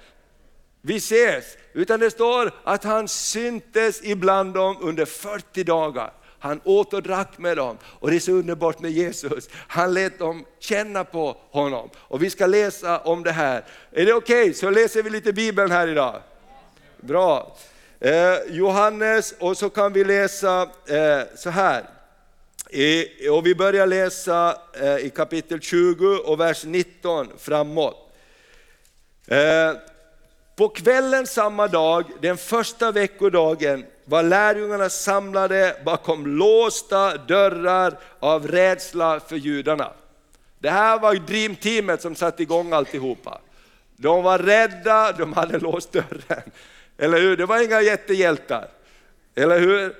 Vi 0.81 0.95
ses. 0.95 1.45
Utan 1.79 1.99
det 1.99 2.11
står 2.11 2.51
att 2.63 2.83
han 2.83 3.07
syntes 3.07 4.03
ibland 4.03 4.53
dem 4.53 4.77
under 4.81 5.05
40 5.05 5.63
dagar. 5.63 6.13
Han 6.39 6.61
åt 6.63 6.93
och 6.93 7.03
drack 7.03 7.37
med 7.37 7.57
dem 7.57 7.77
och 7.83 8.09
det 8.09 8.15
är 8.15 8.19
så 8.19 8.31
underbart 8.31 8.79
med 8.79 8.91
Jesus. 8.91 9.49
Han 9.53 9.93
lät 9.93 10.19
dem 10.19 10.45
känna 10.59 11.03
på 11.03 11.37
honom. 11.51 11.89
Och 11.97 12.23
vi 12.23 12.29
ska 12.29 12.45
läsa 12.45 12.99
om 12.99 13.23
det 13.23 13.31
här. 13.31 13.63
Är 13.91 14.05
det 14.05 14.13
okej 14.13 14.41
okay? 14.41 14.53
så 14.53 14.69
läser 14.69 15.03
vi 15.03 15.09
lite 15.09 15.33
Bibeln 15.33 15.71
här 15.71 15.87
idag? 15.87 16.21
Bra. 16.97 17.57
Eh, 17.99 18.35
Johannes 18.49 19.33
och 19.39 19.57
så 19.57 19.69
kan 19.69 19.93
vi 19.93 20.03
läsa 20.03 20.61
eh, 20.87 21.21
så 21.35 21.49
här. 21.49 21.83
I, 22.69 23.05
och 23.29 23.45
vi 23.45 23.55
börjar 23.55 23.87
läsa 23.87 24.57
eh, 24.81 24.97
i 24.97 25.09
kapitel 25.09 25.59
20 25.59 26.07
och 26.07 26.39
vers 26.39 26.63
19 26.63 27.27
framåt. 27.37 28.11
Eh, 29.27 29.73
på 30.59 30.69
kvällen 30.69 31.27
samma 31.27 31.67
dag, 31.67 32.05
den 32.21 32.37
första 32.37 32.91
veckodagen, 32.91 33.85
var 34.05 34.23
lärjungarna 34.23 34.89
samlade 34.89 35.75
bakom 35.85 36.27
låsta 36.27 37.17
dörrar 37.17 37.99
av 38.19 38.47
rädsla 38.47 39.19
för 39.19 39.35
judarna. 39.35 39.91
Det 40.59 40.69
här 40.69 40.99
var 40.99 41.15
Dreamteamet 41.15 42.01
som 42.01 42.15
satte 42.15 42.43
igång 42.43 42.73
alltihopa. 42.73 43.41
De 43.95 44.23
var 44.23 44.39
rädda, 44.39 45.11
de 45.11 45.33
hade 45.33 45.59
låst 45.59 45.91
dörren. 45.91 46.51
Eller 46.97 47.19
hur? 47.19 47.37
Det 47.37 47.45
var 47.45 47.63
inga 47.63 47.81
jättehjältar. 47.81 48.67
Eller 49.35 49.59
hur? 49.59 49.95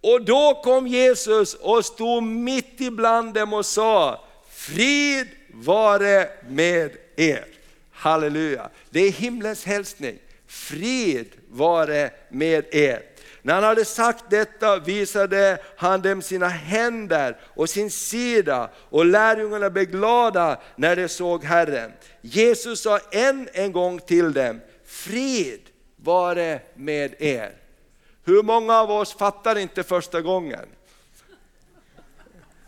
Och 0.00 0.24
då 0.24 0.60
kom 0.64 0.86
Jesus 0.86 1.54
och 1.54 1.84
stod 1.84 2.22
mitt 2.22 2.80
ibland 2.80 3.34
dem 3.34 3.52
och 3.52 3.66
sa, 3.66 4.24
frid 4.50 5.28
vare 5.52 6.28
med 6.48 6.90
er. 7.16 7.44
Halleluja. 8.04 8.70
Det 8.90 9.00
är 9.00 9.10
himlens 9.10 9.64
hälsning. 9.64 10.18
Frid 10.46 11.26
vare 11.48 12.10
med 12.28 12.64
er. 12.74 13.02
När 13.42 13.54
han 13.54 13.64
hade 13.64 13.84
sagt 13.84 14.24
detta 14.30 14.78
visade 14.78 15.58
han 15.76 16.02
dem 16.02 16.22
sina 16.22 16.48
händer 16.48 17.36
och 17.44 17.70
sin 17.70 17.90
sida 17.90 18.70
och 18.90 19.04
lärjungarna 19.04 19.70
blev 19.70 19.84
glada 19.84 20.60
när 20.76 20.96
de 20.96 21.08
såg 21.08 21.44
Herren. 21.44 21.92
Jesus 22.20 22.82
sa 22.82 22.98
än 23.12 23.48
en 23.52 23.72
gång 23.72 23.98
till 23.98 24.32
dem, 24.32 24.60
frid 24.86 25.60
vare 25.96 26.60
med 26.74 27.14
er. 27.18 27.52
Hur 28.24 28.42
många 28.42 28.74
av 28.74 28.90
oss 28.90 29.14
fattar 29.14 29.58
inte 29.58 29.82
första 29.82 30.20
gången? 30.20 30.66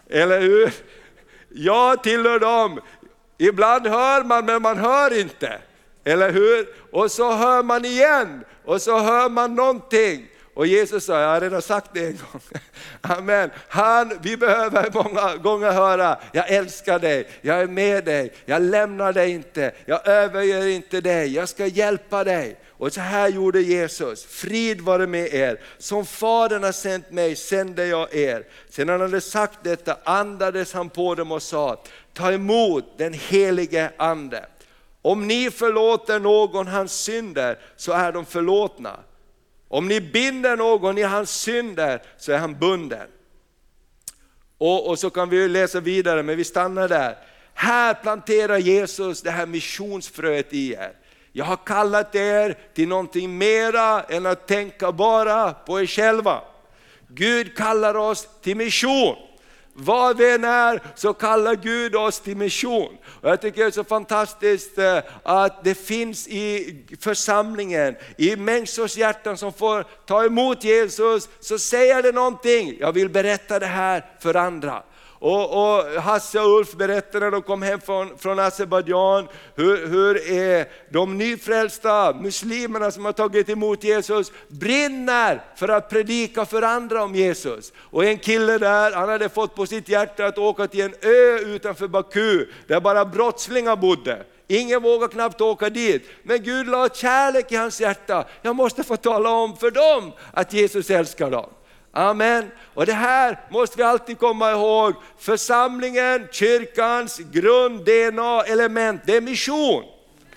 Eller 0.09 0.41
hur? 0.41 0.73
Jag 1.49 2.03
tillhör 2.03 2.39
dem, 2.39 2.81
Ibland 3.39 3.87
hör 3.87 4.25
man 4.25 4.47
men 4.47 4.63
man 4.63 4.79
hör 4.79 5.21
inte. 5.21 5.59
Eller 6.05 6.33
hur? 6.33 6.67
Och 6.93 7.11
så 7.11 7.33
hör 7.33 7.63
man 7.63 7.85
igen 7.85 8.45
och 8.65 8.83
så 8.83 8.99
hör 8.99 9.29
man 9.29 9.55
någonting. 9.55 10.29
Och 10.57 10.67
Jesus 10.67 11.05
sa, 11.05 11.21
jag 11.21 11.29
har 11.29 11.41
redan 11.41 11.63
sagt 11.63 11.91
det 11.95 12.07
en 12.07 12.19
gång. 12.33 12.41
Amen. 13.01 13.51
Han, 13.69 14.19
vi 14.23 14.37
behöver 14.37 14.91
många 14.93 15.37
gånger 15.37 15.71
höra, 15.71 16.19
jag 16.33 16.51
älskar 16.51 16.99
dig, 16.99 17.29
jag 17.41 17.61
är 17.61 17.67
med 17.67 18.05
dig, 18.05 18.33
jag 18.45 18.63
lämnar 18.63 19.13
dig 19.13 19.31
inte, 19.31 19.73
jag 19.87 20.09
överger 20.09 20.67
inte 20.67 21.01
dig, 21.01 21.35
jag 21.35 21.49
ska 21.49 21.67
hjälpa 21.67 22.25
dig. 22.25 22.57
Och 22.79 22.93
så 22.93 23.01
här 23.01 23.29
gjorde 23.29 23.61
Jesus, 23.61 24.25
frid 24.25 24.81
vare 24.81 25.07
med 25.07 25.35
er, 25.35 25.61
som 25.79 26.07
Fadern 26.07 26.63
har 26.63 26.73
sänt 26.73 27.11
mig 27.11 27.37
sänder 27.37 27.85
jag 27.85 28.15
er. 28.15 28.45
Sedan 28.71 28.89
han 28.89 29.01
hade 29.01 29.21
sagt 29.21 29.59
detta 29.63 29.97
andades 30.05 30.73
han 30.73 30.89
på 30.89 31.15
dem 31.15 31.33
och 31.33 31.43
sa, 31.43 31.83
ta 32.17 32.33
emot 32.33 32.85
den 32.99 33.13
helige 33.13 33.91
Ande. 33.97 34.47
Om 35.03 35.27
ni 35.27 35.51
förlåter 35.51 36.21
någon 36.21 36.67
hans 36.67 36.93
synder 36.93 37.59
så 37.77 37.93
är 37.93 38.13
de 38.13 38.27
förlåtna. 38.27 39.01
Om 39.69 39.89
ni 39.89 40.01
binder 40.01 40.57
någon 40.57 40.99
i 40.99 41.03
hans 41.03 41.31
synder 41.31 42.03
så 42.19 42.33
är 42.33 42.39
han 42.39 42.59
bunden. 42.59 43.09
Och, 44.59 44.89
och 44.89 44.99
så 44.99 45.11
kan 45.11 45.29
vi 45.29 45.49
läsa 45.49 45.81
vidare, 45.81 46.23
men 46.23 46.37
vi 46.37 46.45
stannar 46.45 46.89
där. 46.89 47.17
Här 47.55 47.95
planterar 47.95 48.59
Jesus 48.59 49.23
det 49.23 49.31
här 49.31 49.47
missionsfröet 49.47 50.53
i 50.53 50.73
er. 50.73 50.93
Jag 51.33 51.45
har 51.45 51.57
kallat 51.57 52.15
er 52.15 52.59
till 52.75 52.89
någonting 52.89 53.39
mera 53.39 54.03
än 54.03 54.27
att 54.27 54.47
tänka 54.47 54.93
bara 54.93 55.53
på 55.53 55.81
er 55.81 55.87
själva. 55.87 56.41
Gud 57.09 57.57
kallar 57.57 57.95
oss 57.95 58.29
till 58.43 58.57
mission. 58.57 59.17
Var 59.79 60.15
vi 60.15 60.35
än 60.35 60.45
är 60.45 60.83
så 60.95 61.15
kallar 61.15 61.55
Gud 61.55 61.97
oss 61.97 62.21
till 62.21 62.37
mission. 62.37 62.97
Och 63.21 63.31
jag 63.31 63.41
tycker 63.41 63.61
det 63.61 63.67
är 63.67 63.71
så 63.71 63.85
fantastiskt 63.85 64.79
eh, 64.79 64.99
att 65.23 65.65
det 65.65 65.75
finns 65.75 66.29
i 66.29 66.77
församlingen, 67.01 67.97
i 68.17 68.37
människors 68.37 68.97
hjärtan 68.97 69.37
som 69.37 69.53
får 69.53 69.85
ta 70.07 70.25
emot 70.25 70.65
Jesus, 70.65 71.29
så 71.41 71.59
säger 71.59 72.03
det 72.03 72.13
någonting, 72.13 72.77
jag 72.81 72.93
vill 72.93 73.09
berätta 73.09 73.59
det 73.59 73.67
här 73.67 74.05
för 74.21 74.35
andra. 74.35 74.83
Och, 75.29 75.77
och, 75.77 76.03
Hasse 76.03 76.41
och 76.41 76.59
Ulf 76.59 76.73
berättade 76.73 77.25
när 77.25 77.31
de 77.31 77.43
kom 77.43 77.63
hem 77.63 77.81
från, 77.81 78.19
från 78.19 78.39
Azerbajdzjan, 78.39 79.29
hur, 79.55 79.87
hur 79.87 80.33
är 80.33 80.69
de 80.91 81.19
nyfrälsta 81.19 82.13
muslimerna 82.13 82.91
som 82.91 83.05
har 83.05 83.13
tagit 83.13 83.49
emot 83.49 83.85
Jesus 83.85 84.33
brinner 84.49 85.43
för 85.57 85.69
att 85.69 85.89
predika 85.89 86.47
för 86.47 86.63
andra 86.63 87.05
om 87.05 87.15
Jesus. 87.15 87.73
Och 87.79 88.05
en 88.05 88.19
kille 88.19 88.59
där, 88.59 88.93
han 88.93 89.09
hade 89.09 89.29
fått 89.29 89.55
på 89.55 89.67
sitt 89.67 89.89
hjärta 89.89 90.27
att 90.27 90.39
åka 90.39 90.67
till 90.67 90.81
en 90.81 90.95
ö 91.03 91.39
utanför 91.39 91.89
Baku, 91.89 92.47
där 92.67 92.81
bara 92.81 93.05
brottslingar 93.05 93.77
bodde. 93.77 94.25
Ingen 94.49 94.83
vågar 94.83 95.09
knappt 95.09 95.41
åka 95.41 95.71
dit, 95.71 96.09
men 96.23 96.43
Gud 96.43 96.69
la 96.69 96.89
kärlek 96.89 97.53
i 97.53 97.57
hans 97.57 97.81
hjärta. 97.81 98.25
Jag 98.43 98.57
måste 98.57 98.85
få 98.85 98.97
tala 98.97 99.31
om 99.31 99.57
för 99.57 99.71
dem 99.71 100.13
att 100.33 100.53
Jesus 100.53 100.91
älskar 100.91 101.31
dem. 101.31 101.51
Amen. 101.97 102.51
Och 102.75 102.87
det 102.87 102.93
här 102.93 103.41
måste 103.51 103.77
vi 103.77 103.83
alltid 103.83 104.19
komma 104.19 104.53
ihåg. 104.53 104.95
Församlingen, 105.19 106.29
kyrkans 106.33 107.19
grund, 107.19 107.85
DNA, 107.85 108.43
element, 108.43 109.01
det 109.07 109.17
är 109.17 109.21
mission. 109.21 109.85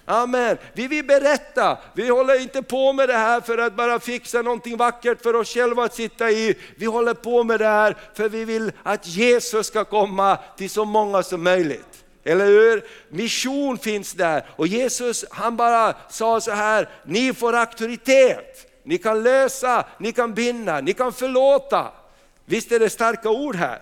Amen. 0.06 0.58
Vi 0.74 0.88
vill 0.88 1.06
berätta, 1.06 1.78
vi 1.94 2.10
håller 2.10 2.42
inte 2.42 2.64
på 2.64 2.94
med 2.94 3.10
det 3.10 3.18
här 3.18 3.42
för 3.42 3.58
att 3.58 3.76
bara 3.76 4.00
fixa 4.00 4.42
någonting 4.42 4.78
vackert 4.78 5.22
för 5.24 5.36
oss 5.36 5.54
själva 5.54 5.84
att 5.84 5.96
sitta 5.96 6.32
i. 6.32 6.56
Vi 6.78 6.86
håller 6.86 7.14
på 7.14 7.44
med 7.44 7.60
det 7.60 7.68
här 7.68 7.98
för 8.14 8.30
vi 8.30 8.46
vill 8.46 8.72
att 8.84 9.08
Jesus 9.08 9.68
ska 9.68 9.86
komma 9.86 10.38
till 10.58 10.70
så 10.70 10.86
många 10.86 11.24
som 11.24 11.44
möjligt. 11.44 12.06
Eller 12.24 12.46
hur? 12.46 12.84
Mission 13.10 13.78
finns 13.78 14.14
där 14.14 14.46
och 14.56 14.68
Jesus 14.68 15.26
han 15.32 15.58
bara 15.58 15.96
sa 16.10 16.42
så 16.42 16.52
här, 16.52 16.90
ni 17.06 17.34
får 17.34 17.56
auktoritet 17.56 18.69
ni 18.84 18.98
kan 18.98 19.24
lösa, 19.24 19.86
ni 20.00 20.12
kan 20.12 20.34
binda, 20.34 20.82
ni 20.82 20.94
kan 20.94 21.14
förlåta. 21.14 21.92
Visst 22.46 22.72
är 22.72 22.80
det 22.80 22.90
starka 22.90 23.30
ord 23.30 23.56
här? 23.56 23.82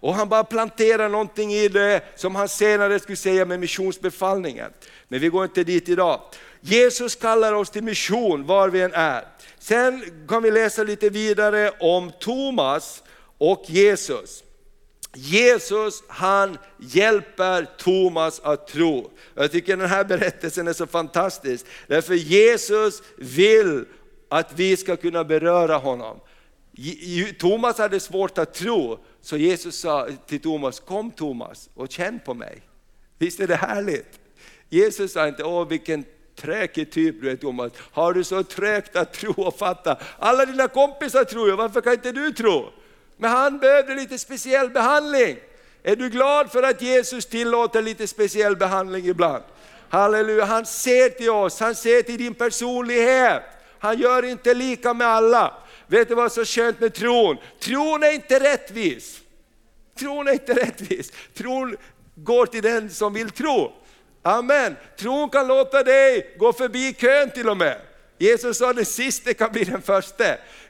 Och 0.00 0.14
han 0.14 0.28
bara 0.28 0.44
planterar 0.44 1.08
någonting 1.08 1.52
i 1.52 1.68
det 1.68 2.02
som 2.16 2.34
han 2.34 2.48
senare 2.48 2.98
skulle 2.98 3.16
säga 3.16 3.44
med 3.44 3.60
missionsbefallningen. 3.60 4.70
Men 5.08 5.20
vi 5.20 5.28
går 5.28 5.44
inte 5.44 5.64
dit 5.64 5.88
idag. 5.88 6.20
Jesus 6.60 7.14
kallar 7.14 7.52
oss 7.52 7.70
till 7.70 7.84
mission 7.84 8.46
var 8.46 8.68
vi 8.68 8.82
än 8.82 8.94
är. 8.94 9.24
Sen 9.58 10.04
kan 10.28 10.42
vi 10.42 10.50
läsa 10.50 10.82
lite 10.82 11.10
vidare 11.10 11.70
om 11.80 12.12
Thomas 12.20 13.02
och 13.38 13.64
Jesus. 13.66 14.42
Jesus 15.14 16.02
han 16.08 16.58
hjälper 16.78 17.66
Thomas 17.78 18.40
att 18.40 18.68
tro. 18.68 19.10
Jag 19.34 19.52
tycker 19.52 19.76
den 19.76 19.88
här 19.88 20.04
berättelsen 20.04 20.68
är 20.68 20.72
så 20.72 20.86
fantastisk. 20.86 21.66
Därför 21.86 22.14
Jesus 22.14 23.02
vill 23.16 23.84
att 24.28 24.52
vi 24.52 24.76
ska 24.76 24.96
kunna 24.96 25.24
beröra 25.24 25.76
honom. 25.76 26.20
Thomas 27.38 27.78
hade 27.78 28.00
svårt 28.00 28.38
att 28.38 28.54
tro, 28.54 28.98
så 29.20 29.36
Jesus 29.36 29.80
sa 29.80 30.08
till 30.26 30.40
Thomas, 30.40 30.80
kom 30.80 31.10
Thomas 31.10 31.68
och 31.74 31.90
känn 31.90 32.20
på 32.24 32.34
mig. 32.34 32.62
Visst 33.18 33.40
är 33.40 33.46
det 33.46 33.56
härligt? 33.56 34.20
Jesus 34.68 35.12
sa 35.12 35.28
inte, 35.28 35.44
åh 35.44 35.68
vilken 35.68 36.04
träkig 36.36 36.92
typ 36.92 37.20
du 37.20 37.30
är 37.30 37.36
Thomas, 37.36 37.72
har 37.78 38.12
du 38.12 38.24
så 38.24 38.42
trögt 38.42 38.96
att 38.96 39.12
tro 39.12 39.32
och 39.32 39.58
fatta? 39.58 39.98
Alla 40.18 40.46
dina 40.46 40.68
kompisar 40.68 41.24
tror 41.24 41.48
ju, 41.48 41.56
varför 41.56 41.80
kan 41.80 41.92
inte 41.92 42.12
du 42.12 42.32
tro? 42.32 42.68
Men 43.16 43.30
han 43.30 43.58
behövde 43.58 43.94
lite 43.94 44.18
speciell 44.18 44.70
behandling. 44.70 45.36
Är 45.82 45.96
du 45.96 46.08
glad 46.08 46.52
för 46.52 46.62
att 46.62 46.82
Jesus 46.82 47.26
tillåter 47.26 47.82
lite 47.82 48.06
speciell 48.06 48.56
behandling 48.56 49.06
ibland? 49.06 49.44
Halleluja, 49.88 50.44
han 50.44 50.66
ser 50.66 51.08
till 51.08 51.30
oss, 51.30 51.60
han 51.60 51.74
ser 51.74 52.02
till 52.02 52.18
din 52.18 52.34
personlighet. 52.34 53.42
Han 53.78 53.98
gör 53.98 54.24
inte 54.24 54.54
lika 54.54 54.94
med 54.94 55.06
alla. 55.06 55.54
Vet 55.86 56.08
du 56.08 56.14
vad 56.14 56.32
som 56.32 56.40
är 56.40 56.44
så 56.44 56.52
skönt 56.52 56.80
med 56.80 56.94
tron? 56.94 57.36
Tron 57.60 58.02
är 58.02 58.10
inte 58.10 58.40
rättvis. 58.40 59.20
Tron 59.98 60.28
är 60.28 60.32
inte 60.32 60.54
rättvis. 60.54 61.12
Tron 61.34 61.76
går 62.14 62.46
till 62.46 62.62
den 62.62 62.90
som 62.90 63.14
vill 63.14 63.30
tro. 63.30 63.72
Amen. 64.22 64.76
Tron 64.98 65.30
kan 65.30 65.46
låta 65.46 65.82
dig 65.82 66.36
gå 66.38 66.52
förbi 66.52 66.92
kön 66.92 67.30
till 67.30 67.48
och 67.48 67.56
med. 67.56 67.80
Jesus 68.18 68.58
sa 68.58 68.72
den 68.72 68.84
siste 68.84 69.34
kan 69.34 69.52
bli 69.52 69.64
den 69.64 69.82
första. 69.82 70.24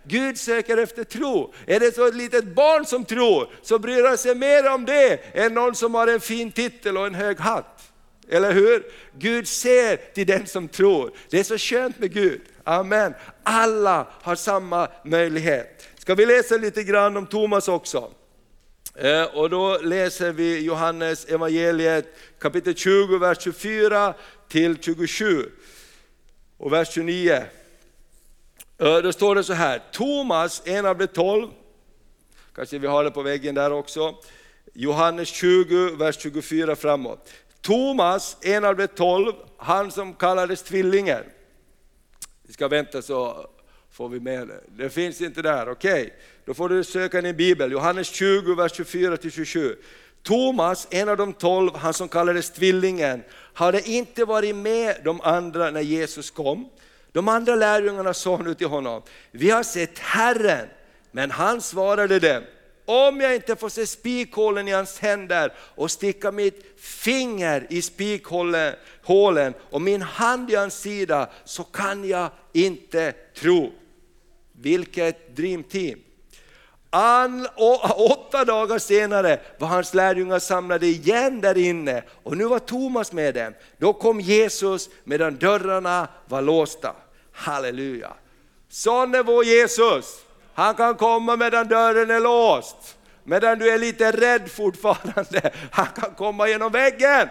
Gud 0.05 0.39
söker 0.39 0.77
efter 0.77 1.05
tro. 1.05 1.55
Är 1.67 1.81
det 1.81 1.95
så 1.95 2.07
ett 2.07 2.15
litet 2.15 2.45
barn 2.45 2.87
som 2.87 3.05
tror, 3.05 3.49
så 3.63 3.79
bryr 3.79 4.05
han 4.05 4.19
sig 4.19 4.35
mer 4.35 4.71
om 4.71 4.85
det 4.85 5.21
än 5.35 5.55
någon 5.55 5.75
som 5.75 5.95
har 5.95 6.07
en 6.07 6.21
fin 6.21 6.53
titel 6.53 6.97
och 6.97 7.07
en 7.07 7.15
hög 7.15 7.39
hatt. 7.39 7.93
Eller 8.29 8.53
hur? 8.53 8.87
Gud 9.19 9.49
ser 9.49 9.97
till 9.97 10.27
den 10.27 10.47
som 10.47 10.69
tror. 10.69 11.13
Det 11.31 11.39
är 11.39 11.45
så 11.45 11.59
skönt 11.59 11.99
med 11.99 12.13
Gud. 12.13 12.41
Amen. 12.65 13.15
Alla 13.43 14.07
har 14.23 14.35
samma 14.35 14.89
möjlighet. 15.05 15.89
Ska 15.99 16.15
vi 16.15 16.27
läsa 16.27 16.57
lite 16.57 16.83
grann 16.83 17.17
om 17.17 17.27
Thomas 17.27 17.69
också? 17.69 18.11
Eh, 18.95 19.25
och 19.25 19.51
då 19.51 19.79
läser 19.79 20.33
vi 20.33 20.61
Johannes 20.61 21.25
evangeliet 21.25 22.07
kapitel 22.39 22.75
20, 22.75 23.19
vers 23.19 23.39
24 23.41 24.15
till 24.49 24.83
27 24.83 25.51
och 26.57 26.73
vers 26.73 26.89
29. 26.95 27.33
Eh, 28.79 28.99
då 28.99 29.13
står 29.13 29.35
det 29.35 29.45
så 29.45 29.53
här, 29.53 29.83
Thomas, 29.93 30.63
en 30.65 30.87
av 30.87 30.99
de 30.99 31.07
tolv, 31.07 31.49
kanske 32.55 32.79
vi 32.79 32.87
har 32.87 33.05
det 33.05 33.11
på 33.11 33.23
väggen 33.23 33.55
där 33.55 33.73
också, 33.73 34.15
Johannes 34.75 35.29
20, 35.29 35.97
vers 35.97 36.17
24 36.21 36.77
framåt. 36.77 37.33
Thomas, 37.67 38.37
en 38.41 38.65
av 38.65 38.77
de 38.77 38.87
tolv, 38.87 39.33
han 39.57 39.91
som 39.91 40.15
kallades 40.15 40.63
tvillingen. 40.63 41.25
Vi 42.43 42.53
ska 42.53 42.69
vänta 42.69 43.03
så 43.03 43.47
får 43.91 44.09
vi 44.09 44.21
med 44.21 44.49
det. 44.49 44.61
Det 44.77 44.91
finns 44.91 45.21
inte 45.21 45.43
där, 45.43 45.69
okej. 45.69 46.03
Okay. 46.03 46.11
Då 46.45 46.55
får 46.55 46.69
du 46.69 46.85
söka 46.85 47.21
din 47.21 47.37
bibel, 47.37 47.73
Johannes 47.73 48.09
20, 48.09 48.55
vers 48.55 48.73
24-27. 48.73 49.77
Thomas, 50.23 50.87
en 50.91 51.09
av 51.09 51.17
de 51.17 51.33
tolv, 51.33 51.75
han 51.75 51.95
som 51.95 52.09
kallades 52.09 52.51
tvillingen, 52.51 53.23
hade 53.53 53.89
inte 53.89 54.25
varit 54.25 54.57
med 54.57 54.97
de 55.05 55.21
andra 55.21 55.71
när 55.71 55.81
Jesus 55.81 56.31
kom. 56.31 56.69
De 57.13 57.29
andra 57.29 57.55
lärjungarna 57.55 58.15
sa 58.15 58.37
nu 58.37 58.55
till 58.55 58.67
honom, 58.67 59.03
vi 59.31 59.51
har 59.51 59.63
sett 59.63 59.99
Herren. 59.99 60.69
Men 61.11 61.31
han 61.31 61.61
svarade 61.61 62.19
dem, 62.19 62.43
om 62.87 63.21
jag 63.21 63.35
inte 63.35 63.57
får 63.57 63.69
se 63.69 63.87
spikhålen 63.87 64.69
i 64.69 64.73
hans 64.73 64.99
händer 64.99 65.53
och 65.59 65.91
sticka 65.91 66.33
mitt 66.33 66.81
finger 66.81 67.67
i 67.71 67.83
spikhålen 67.83 69.55
och 69.71 69.83
min 69.83 70.03
hand 70.03 70.51
i 70.51 70.55
hans 70.55 70.81
sida 70.81 71.31
så 71.45 71.65
kan 71.65 72.09
jag 72.09 72.31
inte 72.53 73.13
tro. 73.13 73.73
Vilket 74.53 75.37
dreamteam! 75.37 75.99
An, 76.91 77.49
åtta 77.97 78.45
dagar 78.45 78.79
senare 78.79 79.41
var 79.59 79.69
hans 79.69 79.95
lärjungar 79.95 80.39
samlade 80.39 80.87
igen 80.87 81.41
där 81.41 81.59
inne 81.59 82.03
och 82.23 82.37
nu 82.37 82.45
var 82.45 82.59
Thomas 82.59 83.13
med 83.13 83.35
dem. 83.35 83.53
Då 83.79 83.93
kom 83.93 84.21
Jesus 84.21 84.89
medan 85.05 85.37
dörrarna 85.37 86.09
var 86.27 86.43
låsta. 86.43 86.97
Halleluja! 87.33 88.13
Sån 88.69 89.15
är 89.15 89.23
vår 89.23 89.45
Jesus! 89.45 90.26
Han 90.57 90.75
kan 90.75 90.95
komma 90.95 91.37
medan 91.37 91.69
dörren 91.69 92.11
är 92.11 92.21
låst. 92.21 92.97
Medan 93.25 93.59
du 93.59 93.71
är 93.71 93.79
lite 93.79 94.13
rädd 94.13 94.51
fortfarande. 94.51 95.51
Han 95.71 95.87
kan 95.87 96.15
komma 96.15 96.49
genom 96.49 96.73
väggen. 96.73 97.29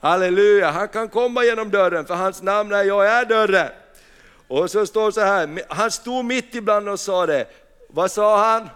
Halleluja, 0.00 0.70
han 0.70 0.88
kan 0.88 1.08
komma 1.08 1.44
genom 1.44 1.70
dörren 1.70 2.06
för 2.06 2.14
hans 2.14 2.42
namn 2.42 2.72
är 2.72 2.84
jag 2.84 3.06
är 3.06 3.24
dörren. 3.24 3.70
Och 4.48 4.70
så 4.70 4.86
står 4.86 5.06
det 5.06 5.12
så 5.12 5.20
här, 5.20 5.62
han 5.68 5.90
stod 5.90 6.24
mitt 6.24 6.54
ibland 6.54 6.88
och 6.88 7.00
sa 7.00 7.26
det. 7.26 7.46
Vad 7.88 8.10
sa 8.10 8.52
han? 8.52 8.68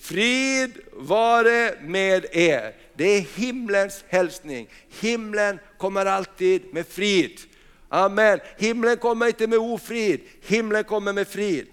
Frid 0.00 0.78
vare 0.92 1.74
med 1.80 2.26
er. 2.32 2.74
Det 2.94 3.04
är 3.04 3.20
himlens 3.20 4.04
hälsning. 4.08 4.68
Himlen 5.00 5.58
kommer 5.78 6.06
alltid 6.06 6.74
med 6.74 6.86
frid. 6.86 7.40
Amen. 7.88 8.40
Himlen 8.56 8.96
kommer 8.96 9.26
inte 9.26 9.46
med 9.46 9.58
ofrid, 9.58 10.20
himlen 10.42 10.84
kommer 10.84 11.12
med 11.12 11.28
frid. 11.28 11.66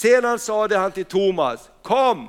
Sedan 0.00 0.38
sade 0.38 0.76
han 0.76 0.92
till 0.92 1.04
Thomas, 1.04 1.70
kom 1.82 2.28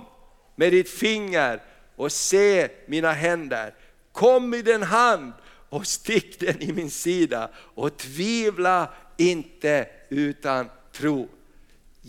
med 0.55 0.71
ditt 0.71 0.89
finger 0.89 1.62
och 1.95 2.12
se 2.12 2.69
mina 2.86 3.12
händer. 3.12 3.73
Kom 4.12 4.49
med 4.49 4.65
din 4.65 4.84
hand 4.84 5.34
och 5.69 5.88
stick 5.88 6.39
den 6.39 6.62
i 6.62 6.73
min 6.73 6.89
sida 6.89 7.49
och 7.55 7.97
tvivla 7.97 8.89
inte 9.17 9.88
utan 10.10 10.69
tro. 10.91 11.27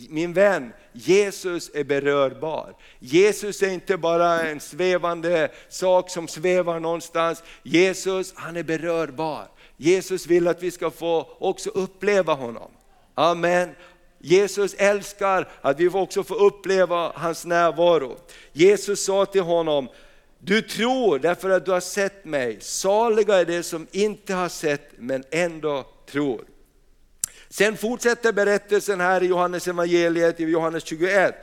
Min 0.09 0.33
vän, 0.33 0.73
Jesus 0.93 1.71
är 1.75 1.85
berörbar. 1.85 2.75
Jesus 2.99 3.63
är 3.63 3.71
inte 3.71 3.97
bara 3.97 4.43
en 4.43 4.61
svävande 4.61 5.49
sak 5.69 6.11
som 6.11 6.29
svävar 6.29 6.81
någonstans. 6.81 7.43
Jesus, 7.63 8.33
han 8.37 8.57
är 8.57 8.63
berörbar. 8.63 9.49
Jesus 9.77 10.27
vill 10.27 10.49
att 10.49 10.63
vi 10.63 10.71
ska 10.71 10.91
få 10.91 11.37
också 11.39 11.71
uppleva 11.71 12.33
honom. 12.35 12.71
Amen. 13.15 13.75
Jesus 14.25 14.75
älskar 14.79 15.49
att 15.61 15.81
vi 15.81 15.89
också 15.89 16.25
får 16.25 16.43
uppleva 16.43 17.13
hans 17.15 17.45
närvaro. 17.45 18.17
Jesus 18.53 19.05
sa 19.05 19.27
till 19.27 19.43
honom, 19.43 19.89
du 20.39 20.63
tror 20.63 21.19
därför 21.19 21.51
att 21.51 21.65
du 21.65 21.71
har 21.71 21.81
sett 21.81 22.25
mig, 22.25 22.59
saliga 22.61 23.35
är 23.35 23.45
de 23.45 23.63
som 23.63 23.87
inte 23.91 24.35
har 24.35 24.49
sett 24.49 24.91
men 24.99 25.25
ändå 25.31 25.87
tror. 26.11 26.45
Sen 27.49 27.77
fortsätter 27.77 28.33
berättelsen 28.33 29.01
här 29.01 29.23
i 29.23 29.27
Johannes 29.27 29.69
evangeliet 29.69 30.41
i 30.41 30.45
Johannes 30.45 30.85
21. 30.85 31.35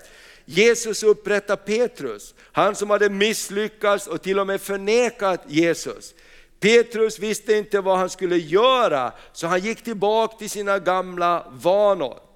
Jesus 0.46 1.04
upprättar 1.04 1.56
Petrus, 1.56 2.34
han 2.52 2.76
som 2.76 2.90
hade 2.90 3.10
misslyckats 3.10 4.08
och 4.08 4.22
till 4.22 4.40
och 4.40 4.48
med 4.48 4.62
förnekat 4.62 5.42
Jesus. 5.48 6.14
Petrus 6.60 7.20
visste 7.20 7.54
inte 7.54 7.82
vad 7.82 7.98
han 7.98 8.10
skulle 8.10 8.38
göra, 8.38 9.12
så 9.34 9.48
han 9.48 9.60
gick 9.60 9.84
tillbaka 9.84 10.38
till 10.38 10.50
sina 10.50 10.80
gamla 10.80 11.46
vanor. 11.52 12.29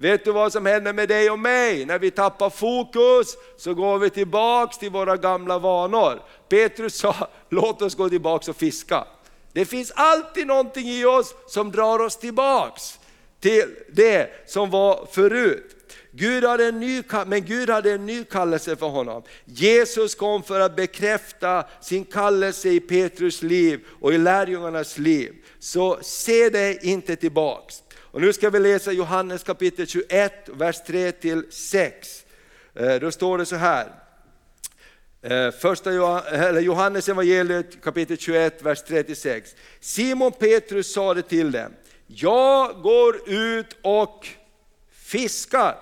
Vet 0.00 0.24
du 0.24 0.32
vad 0.32 0.52
som 0.52 0.66
händer 0.66 0.92
med 0.92 1.08
dig 1.08 1.30
och 1.30 1.38
mig? 1.38 1.84
När 1.84 1.98
vi 1.98 2.10
tappar 2.10 2.50
fokus 2.50 3.36
så 3.56 3.74
går 3.74 3.98
vi 3.98 4.10
tillbaks 4.10 4.78
till 4.78 4.90
våra 4.90 5.16
gamla 5.16 5.58
vanor. 5.58 6.22
Petrus 6.48 6.94
sa, 6.94 7.28
låt 7.48 7.82
oss 7.82 7.94
gå 7.94 8.08
tillbaks 8.08 8.48
och 8.48 8.56
fiska. 8.56 9.04
Det 9.52 9.64
finns 9.64 9.92
alltid 9.94 10.46
någonting 10.46 10.88
i 10.88 11.04
oss 11.04 11.34
som 11.46 11.72
drar 11.72 11.98
oss 11.98 12.16
tillbaks 12.16 12.98
till 13.40 13.76
det 13.92 14.50
som 14.50 14.70
var 14.70 15.06
förut. 15.12 15.76
Gud 16.10 16.44
hade 16.44 16.66
en 16.66 16.80
ny, 16.80 17.02
men 17.26 17.44
Gud 17.44 17.70
hade 17.70 17.92
en 17.92 18.06
ny 18.06 18.24
kallelse 18.24 18.76
för 18.76 18.88
honom. 18.88 19.22
Jesus 19.44 20.14
kom 20.14 20.42
för 20.42 20.60
att 20.60 20.76
bekräfta 20.76 21.64
sin 21.80 22.04
kallelse 22.04 22.68
i 22.68 22.80
Petrus 22.80 23.42
liv 23.42 23.80
och 24.00 24.12
i 24.12 24.18
lärjungarnas 24.18 24.98
liv. 24.98 25.34
Så 25.58 25.98
se 26.02 26.48
dig 26.48 26.78
inte 26.82 27.16
tillbaks. 27.16 27.82
Och 28.12 28.20
nu 28.20 28.32
ska 28.32 28.50
vi 28.50 28.58
läsa 28.58 28.92
Johannes 28.92 29.42
kapitel 29.42 29.86
21, 29.86 30.32
vers 30.48 30.76
3-6. 30.86 31.92
Eh, 32.74 32.94
då 32.94 33.10
står 33.10 33.38
det 33.38 33.46
så 33.46 33.56
här. 33.56 33.92
Eh, 35.22 35.50
första 35.50 35.92
Johannes 36.60 37.08
evangeliet 37.08 37.82
kapitel 37.82 38.16
21, 38.16 38.62
vers 38.62 38.82
36. 38.82 39.54
Simon 39.80 40.32
Petrus 40.32 40.92
sade 40.92 41.22
till 41.22 41.52
dem, 41.52 41.72
jag 42.06 42.82
går 42.82 43.30
ut 43.30 43.76
och 43.82 44.26
fiskar. 44.92 45.76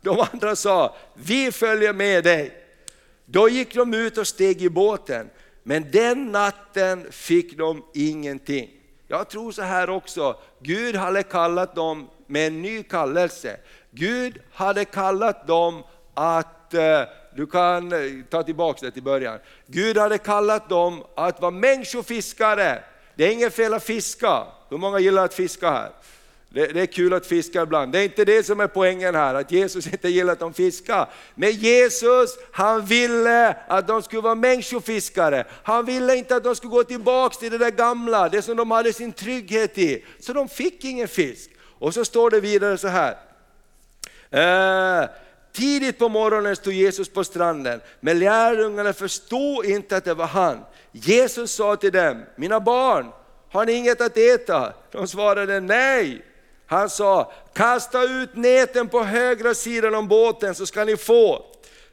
De 0.00 0.26
andra 0.32 0.56
sa, 0.56 0.96
vi 1.14 1.52
följer 1.52 1.92
med 1.92 2.24
dig. 2.24 2.64
Då 3.24 3.48
gick 3.48 3.74
de 3.74 3.94
ut 3.94 4.18
och 4.18 4.26
steg 4.26 4.62
i 4.62 4.70
båten, 4.70 5.30
men 5.62 5.90
den 5.90 6.32
natten 6.32 7.06
fick 7.10 7.58
de 7.58 7.84
ingenting. 7.94 8.81
Jag 9.12 9.28
tror 9.28 9.52
så 9.52 9.62
här 9.62 9.90
också, 9.90 10.36
Gud 10.60 10.96
hade 10.96 11.22
kallat 11.22 11.74
dem 11.74 12.10
med 12.26 12.46
en 12.46 12.62
ny 12.62 12.82
kallelse. 12.82 13.56
Gud 13.90 14.38
hade 14.52 14.84
kallat 14.84 15.46
dem 15.46 15.82
att, 16.14 16.74
eh, 16.74 17.02
du 17.36 17.46
kan 17.46 17.92
eh, 17.92 17.98
ta 18.30 18.42
tillbaka 18.42 18.86
det 18.86 18.90
till 18.90 19.02
början. 19.02 19.38
Gud 19.66 19.98
hade 19.98 20.18
kallat 20.18 20.68
dem 20.68 21.04
att 21.14 21.40
vara 21.40 21.50
människofiskare. 21.50 22.84
Det 23.14 23.24
är 23.24 23.32
inget 23.32 23.54
fel 23.54 23.74
att 23.74 23.82
fiska. 23.82 24.46
Hur 24.68 24.78
många 24.78 24.98
gillar 24.98 25.24
att 25.24 25.34
fiska 25.34 25.70
här? 25.70 25.90
Det, 26.54 26.66
det, 26.66 26.80
är 26.80 26.86
kul 26.86 27.12
att 27.12 27.26
fiska 27.26 27.62
ibland. 27.62 27.92
Det 27.92 27.98
är 27.98 28.04
inte 28.04 28.24
det 28.24 28.42
som 28.42 28.60
är 28.60 28.66
poängen 28.66 29.14
här, 29.14 29.34
att 29.34 29.52
Jesus 29.52 29.86
inte 29.86 30.08
gillar 30.08 30.32
att 30.32 30.38
de 30.38 30.54
fiskar. 30.54 31.08
Men 31.34 31.50
Jesus, 31.50 32.30
han 32.52 32.84
ville 32.84 33.56
att 33.68 33.88
de 33.88 34.02
skulle 34.02 34.22
vara 34.22 34.34
människofiskare. 34.34 35.46
Han 35.62 35.84
ville 35.84 36.16
inte 36.16 36.36
att 36.36 36.44
de 36.44 36.56
skulle 36.56 36.70
gå 36.70 36.84
tillbaka 36.84 37.34
till 37.34 37.50
det 37.50 37.58
där 37.58 37.70
gamla, 37.70 38.28
det 38.28 38.42
som 38.42 38.56
de 38.56 38.70
hade 38.70 38.92
sin 38.92 39.12
trygghet 39.12 39.78
i. 39.78 40.04
Så 40.20 40.32
de 40.32 40.48
fick 40.48 40.84
ingen 40.84 41.08
fisk. 41.08 41.50
Och 41.78 41.94
så 41.94 42.04
står 42.04 42.30
det 42.30 42.40
vidare 42.40 42.78
så 42.78 42.88
här. 42.88 43.16
Eh, 44.30 45.08
tidigt 45.52 45.98
på 45.98 46.08
morgonen 46.08 46.56
stod 46.56 46.72
Jesus 46.72 47.08
på 47.08 47.24
stranden, 47.24 47.80
men 48.00 48.18
lärjungarna 48.18 48.92
förstod 48.92 49.64
inte 49.64 49.96
att 49.96 50.04
det 50.04 50.14
var 50.14 50.26
han. 50.26 50.58
Jesus 50.92 51.52
sa 51.52 51.76
till 51.76 51.92
dem, 51.92 52.22
mina 52.36 52.60
barn, 52.60 53.06
har 53.50 53.66
ni 53.66 53.72
inget 53.72 54.00
att 54.00 54.16
äta? 54.16 54.72
De 54.90 55.08
svarade 55.08 55.60
nej. 55.60 56.22
Han 56.72 56.90
sa, 56.90 57.32
kasta 57.52 58.02
ut 58.02 58.36
näten 58.36 58.88
på 58.88 59.02
högra 59.02 59.54
sidan 59.54 59.94
om 59.94 60.08
båten 60.08 60.54
så 60.54 60.66
ska 60.66 60.84
ni 60.84 60.96
få. 60.96 61.46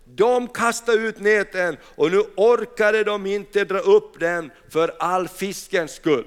De 0.06 0.48
kastade 0.48 0.98
ut 0.98 1.20
näten 1.20 1.78
och 1.84 2.12
nu 2.12 2.24
orkade 2.36 3.04
de 3.04 3.26
inte 3.26 3.63
dra 3.63 3.80
upp 3.80 4.20
den 4.20 4.52
för 4.70 4.96
all 5.00 5.28
fiskens 5.28 5.92
skull. 5.92 6.26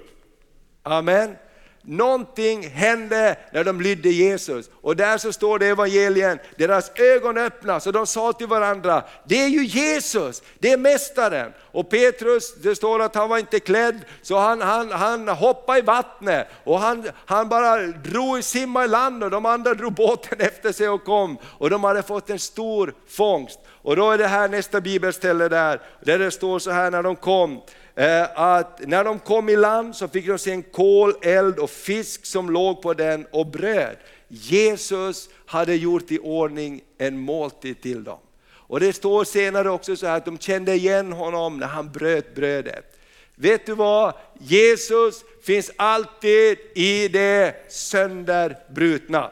Amen. 0.82 1.36
Någonting 1.84 2.68
hände 2.68 3.36
när 3.52 3.64
de 3.64 3.80
lydde 3.80 4.08
Jesus. 4.08 4.70
Och 4.80 4.96
där 4.96 5.18
så 5.18 5.32
står 5.32 5.58
det 5.58 5.66
i 5.66 5.68
evangelien, 5.68 6.38
deras 6.56 6.90
ögon 6.94 7.38
öppnas 7.38 7.86
och 7.86 7.92
de 7.92 8.06
sa 8.06 8.32
till 8.32 8.46
varandra, 8.46 9.04
det 9.24 9.42
är 9.42 9.48
ju 9.48 9.64
Jesus, 9.64 10.42
det 10.58 10.72
är 10.72 10.76
Mästaren. 10.76 11.52
Och 11.72 11.90
Petrus, 11.90 12.54
det 12.54 12.76
står 12.76 13.02
att 13.02 13.14
han 13.14 13.28
var 13.28 13.38
inte 13.38 13.60
klädd, 13.60 14.00
så 14.22 14.38
han, 14.38 14.60
han, 14.60 14.92
han 14.92 15.28
hoppade 15.28 15.78
i 15.78 15.82
vattnet 15.82 16.48
och 16.64 16.80
han, 16.80 17.08
han 17.26 17.48
bara 17.48 17.86
drog, 17.86 18.44
simma 18.44 18.84
i 18.84 18.88
land 18.88 19.24
och 19.24 19.30
de 19.30 19.46
andra 19.46 19.74
drog 19.74 19.92
båten 19.92 20.40
efter 20.40 20.72
sig 20.72 20.88
och 20.88 21.04
kom. 21.04 21.38
Och 21.58 21.70
de 21.70 21.84
hade 21.84 22.02
fått 22.02 22.30
en 22.30 22.38
stor 22.38 22.94
fångst. 23.08 23.58
Och 23.82 23.96
då 23.96 24.10
är 24.10 24.18
det 24.18 24.26
här 24.26 24.48
nästa 24.48 24.80
bibelställe 24.80 25.48
där, 25.48 25.80
där 26.00 26.18
det 26.18 26.30
står 26.30 26.58
så 26.58 26.70
här 26.70 26.90
när 26.90 27.02
de 27.02 27.16
kom, 27.16 27.60
Eh, 27.94 28.40
att 28.40 28.80
när 28.80 29.04
de 29.04 29.18
kom 29.18 29.48
i 29.48 29.56
land 29.56 29.96
så 29.96 30.08
fick 30.08 30.26
de 30.26 30.38
se 30.38 30.50
en 30.50 30.62
kol, 30.62 31.14
eld 31.22 31.58
och 31.58 31.70
fisk 31.70 32.26
som 32.26 32.50
låg 32.50 32.82
på 32.82 32.94
den 32.94 33.26
och 33.30 33.46
bröd. 33.46 33.96
Jesus 34.28 35.28
hade 35.46 35.74
gjort 35.74 36.10
i 36.10 36.18
ordning 36.18 36.82
en 36.98 37.18
måltid 37.18 37.82
till 37.82 38.04
dem. 38.04 38.18
Och 38.50 38.80
det 38.80 38.92
står 38.92 39.24
senare 39.24 39.70
också 39.70 39.96
så 39.96 40.06
här 40.06 40.16
att 40.16 40.24
de 40.24 40.38
kände 40.38 40.74
igen 40.74 41.12
honom 41.12 41.58
när 41.58 41.66
han 41.66 41.92
bröt 41.92 42.34
brödet. 42.34 42.98
Vet 43.34 43.66
du 43.66 43.74
vad? 43.74 44.14
Jesus 44.40 45.24
finns 45.42 45.70
alltid 45.76 46.58
i 46.74 47.08
det 47.08 47.54
sönderbrutna. 47.68 49.30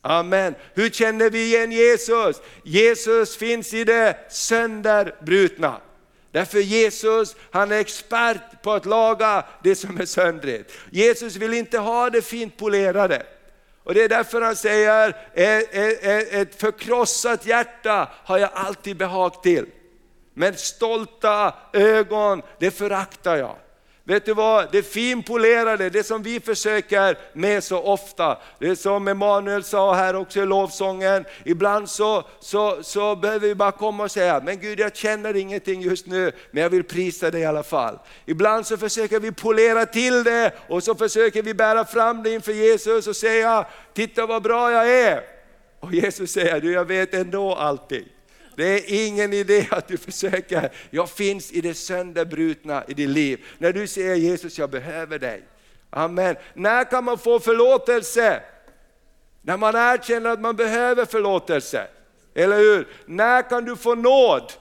Amen. 0.00 0.54
Hur 0.74 0.90
känner 0.90 1.30
vi 1.30 1.44
igen 1.44 1.72
Jesus? 1.72 2.40
Jesus 2.62 3.36
finns 3.36 3.74
i 3.74 3.84
det 3.84 4.16
sönderbrutna. 4.30 5.80
Därför 6.34 6.58
Jesus, 6.58 7.36
han 7.50 7.72
är 7.72 7.78
expert 7.78 8.62
på 8.62 8.72
att 8.72 8.86
laga 8.86 9.44
det 9.62 9.74
som 9.74 10.00
är 10.00 10.04
söndrigt. 10.04 10.72
Jesus 10.90 11.36
vill 11.36 11.54
inte 11.54 11.78
ha 11.78 12.10
det 12.10 12.22
fint 12.22 12.56
polerade. 12.56 13.26
Och 13.84 13.94
det 13.94 14.04
är 14.04 14.08
därför 14.08 14.40
han 14.40 14.56
säger, 14.56 15.16
ett 16.40 16.60
förkrossat 16.60 17.46
hjärta 17.46 18.08
har 18.24 18.38
jag 18.38 18.50
alltid 18.54 18.96
behag 18.96 19.42
till. 19.42 19.66
Men 20.32 20.54
stolta 20.56 21.54
ögon, 21.72 22.42
det 22.58 22.70
föraktar 22.70 23.36
jag. 23.36 23.56
Vet 24.06 24.26
du 24.26 24.34
vad, 24.34 24.72
det 24.72 24.82
finpolerade, 24.82 25.90
det 25.90 26.04
som 26.04 26.22
vi 26.22 26.40
försöker 26.40 27.18
med 27.32 27.64
så 27.64 27.78
ofta, 27.78 28.38
det 28.58 28.76
som 28.76 29.08
Emanuel 29.08 29.64
sa 29.64 29.94
här 29.94 30.16
också 30.16 30.40
i 30.40 30.46
lovsången, 30.46 31.24
ibland 31.44 31.90
så, 31.90 32.24
så, 32.40 32.82
så 32.82 33.16
behöver 33.16 33.48
vi 33.48 33.54
bara 33.54 33.72
komma 33.72 34.04
och 34.04 34.10
säga, 34.10 34.42
men 34.44 34.60
Gud 34.60 34.80
jag 34.80 34.96
känner 34.96 35.36
ingenting 35.36 35.80
just 35.80 36.06
nu, 36.06 36.32
men 36.50 36.62
jag 36.62 36.70
vill 36.70 36.84
prisa 36.84 37.30
dig 37.30 37.40
i 37.40 37.44
alla 37.44 37.62
fall. 37.62 37.98
Ibland 38.26 38.66
så 38.66 38.76
försöker 38.76 39.20
vi 39.20 39.32
polera 39.32 39.86
till 39.86 40.24
det 40.24 40.52
och 40.68 40.82
så 40.82 40.94
försöker 40.94 41.42
vi 41.42 41.54
bära 41.54 41.84
fram 41.84 42.22
det 42.22 42.30
inför 42.30 42.52
Jesus 42.52 43.06
och 43.06 43.16
säga, 43.16 43.66
titta 43.94 44.26
vad 44.26 44.42
bra 44.42 44.72
jag 44.72 44.90
är. 44.90 45.22
Och 45.80 45.94
Jesus 45.94 46.30
säger, 46.30 46.60
du 46.60 46.72
jag 46.72 46.84
vet 46.84 47.14
ändå 47.14 47.54
allting. 47.54 48.13
Det 48.56 48.64
är 48.64 49.06
ingen 49.06 49.32
idé 49.32 49.66
att 49.70 49.88
du 49.88 49.96
försöker, 49.96 50.70
jag 50.90 51.10
finns 51.10 51.52
i 51.52 51.60
det 51.60 51.74
sönderbrutna 51.74 52.84
i 52.88 52.94
ditt 52.94 53.08
liv. 53.08 53.44
När 53.58 53.72
du 53.72 53.86
säger 53.86 54.14
Jesus, 54.14 54.58
jag 54.58 54.70
behöver 54.70 55.18
dig. 55.18 55.42
Amen. 55.90 56.36
När 56.54 56.84
kan 56.84 57.04
man 57.04 57.18
få 57.18 57.40
förlåtelse? 57.40 58.42
När 59.42 59.56
man 59.56 59.74
erkänner 59.74 60.30
att 60.30 60.40
man 60.40 60.56
behöver 60.56 61.04
förlåtelse. 61.04 61.86
Eller 62.34 62.58
hur? 62.58 62.88
När 63.06 63.42
kan 63.42 63.64
du 63.64 63.76
få 63.76 63.94
nåd? 63.94 64.52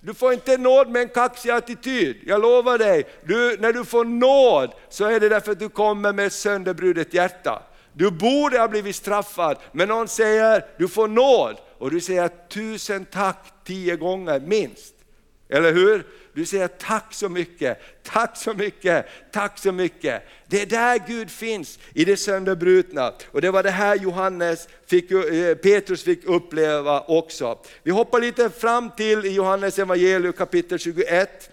Du 0.00 0.14
får 0.14 0.32
inte 0.32 0.56
nåd 0.56 0.88
med 0.88 1.02
en 1.02 1.08
kaxig 1.08 1.50
attityd, 1.50 2.16
jag 2.26 2.42
lovar 2.42 2.78
dig. 2.78 3.04
Du, 3.24 3.56
när 3.60 3.72
du 3.72 3.84
får 3.84 4.04
nåd 4.04 4.72
så 4.88 5.04
är 5.04 5.20
det 5.20 5.28
därför 5.28 5.52
att 5.52 5.58
du 5.58 5.68
kommer 5.68 6.12
med 6.12 6.26
ett 6.26 6.32
sönderbrutet 6.32 7.14
hjärta. 7.14 7.62
Du 7.92 8.10
borde 8.10 8.58
ha 8.58 8.68
blivit 8.68 8.96
straffad, 8.96 9.56
men 9.72 9.88
någon 9.88 10.08
säger 10.08 10.66
du 10.78 10.88
får 10.88 11.08
nåd 11.08 11.56
och 11.82 11.90
du 11.90 12.00
säger 12.00 12.30
tusen 12.48 13.04
tack 13.04 13.52
tio 13.64 13.96
gånger 13.96 14.40
minst. 14.40 14.94
Eller 15.48 15.72
hur? 15.72 16.06
Du 16.32 16.46
säger 16.46 16.68
tack 16.68 17.14
så 17.14 17.28
mycket, 17.28 17.78
tack 18.02 18.36
så 18.36 18.54
mycket, 18.54 19.06
tack 19.32 19.58
så 19.58 19.72
mycket. 19.72 20.22
Det 20.46 20.62
är 20.62 20.66
där 20.66 21.02
Gud 21.06 21.30
finns, 21.30 21.78
i 21.94 22.04
det 22.04 22.16
sönderbrutna. 22.16 23.12
Och 23.30 23.40
det 23.40 23.50
var 23.50 23.62
det 23.62 23.70
här 23.70 23.96
Johannes 23.96 24.68
fick, 24.86 25.10
eh, 25.10 25.54
Petrus 25.54 26.02
fick 26.02 26.24
uppleva 26.24 27.00
också. 27.00 27.58
Vi 27.82 27.90
hoppar 27.90 28.20
lite 28.20 28.50
fram 28.50 28.90
till 28.90 29.36
Johannes 29.36 29.78
evangelium 29.78 30.32
kapitel 30.32 30.78
21. 30.78 31.50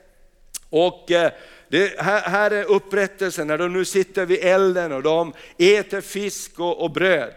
Och 0.70 1.12
eh, 1.12 1.32
det 1.70 2.00
här, 2.00 2.22
här 2.22 2.52
är 2.52 2.64
upprättelsen 2.64 3.48
när 3.48 3.58
de 3.58 3.74
nu 3.74 3.86
sitter 3.86 4.26
vid 4.26 4.40
elden 4.44 4.92
och 4.92 5.04
de 5.04 5.34
äter 5.58 6.02
fisk 6.02 6.60
och, 6.60 6.82
och 6.84 6.92
bröd. 6.92 7.34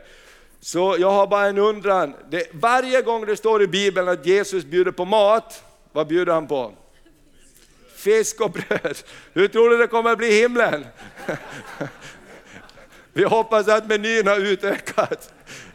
Så 0.65 0.97
jag 0.99 1.11
har 1.11 1.27
bara 1.27 1.47
en 1.47 1.59
undran. 1.59 2.15
Det, 2.31 2.47
varje 2.53 3.03
gång 3.03 3.27
det 3.27 3.37
står 3.37 3.63
i 3.63 3.67
Bibeln 3.67 4.09
att 4.09 4.27
Jesus 4.27 4.65
bjuder 4.65 4.93
på 4.93 5.05
mat, 5.05 5.65
vad 5.93 6.07
bjuder 6.07 6.33
han 6.33 6.47
på? 6.47 6.73
Fisk 7.97 8.41
och 8.41 8.51
bröd. 8.51 8.97
Hur 9.33 9.49
tror 9.49 9.71
du 9.71 9.77
det 9.77 9.87
kommer 9.87 10.11
att 10.11 10.19
bli 10.19 10.29
i 10.29 10.43
himlen? 10.43 10.87
Vi 13.13 13.25
hoppas 13.25 13.69
att 13.69 13.87
menyn 13.87 14.27
har 14.27 14.37
utökats, 14.37 15.31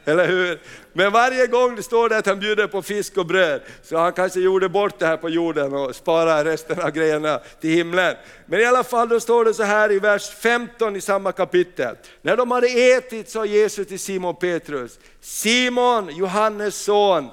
eller 0.07 0.27
hur? 0.27 0.59
Men 0.93 1.11
varje 1.11 1.47
gång 1.47 1.75
det 1.75 1.83
står 1.83 2.09
det 2.09 2.17
att 2.17 2.25
han 2.25 2.39
bjuder 2.39 2.67
på 2.67 2.81
fisk 2.81 3.17
och 3.17 3.25
bröd, 3.25 3.61
så 3.83 3.97
han 3.97 4.13
kanske 4.13 4.39
gjorde 4.39 4.69
bort 4.69 4.99
det 4.99 5.05
här 5.05 5.17
på 5.17 5.29
jorden 5.29 5.73
och 5.73 5.95
sparade 5.95 6.51
resten 6.51 6.81
av 6.81 6.91
grejerna 6.91 7.39
till 7.61 7.69
himlen. 7.69 8.15
Men 8.45 8.59
i 8.59 8.65
alla 8.65 8.83
fall, 8.83 9.09
då 9.09 9.19
står 9.19 9.45
det 9.45 9.53
så 9.53 9.63
här 9.63 9.91
i 9.91 9.99
vers 9.99 10.29
15 10.29 10.95
i 10.95 11.01
samma 11.01 11.31
kapitel. 11.31 11.95
När 12.21 12.37
de 12.37 12.51
hade 12.51 12.67
ätit 12.67 13.29
sa 13.29 13.45
Jesus 13.45 13.87
till 13.87 13.99
Simon 13.99 14.35
Petrus, 14.35 14.99
Simon, 15.21 16.15
Johannes 16.15 16.75
son, 16.75 17.29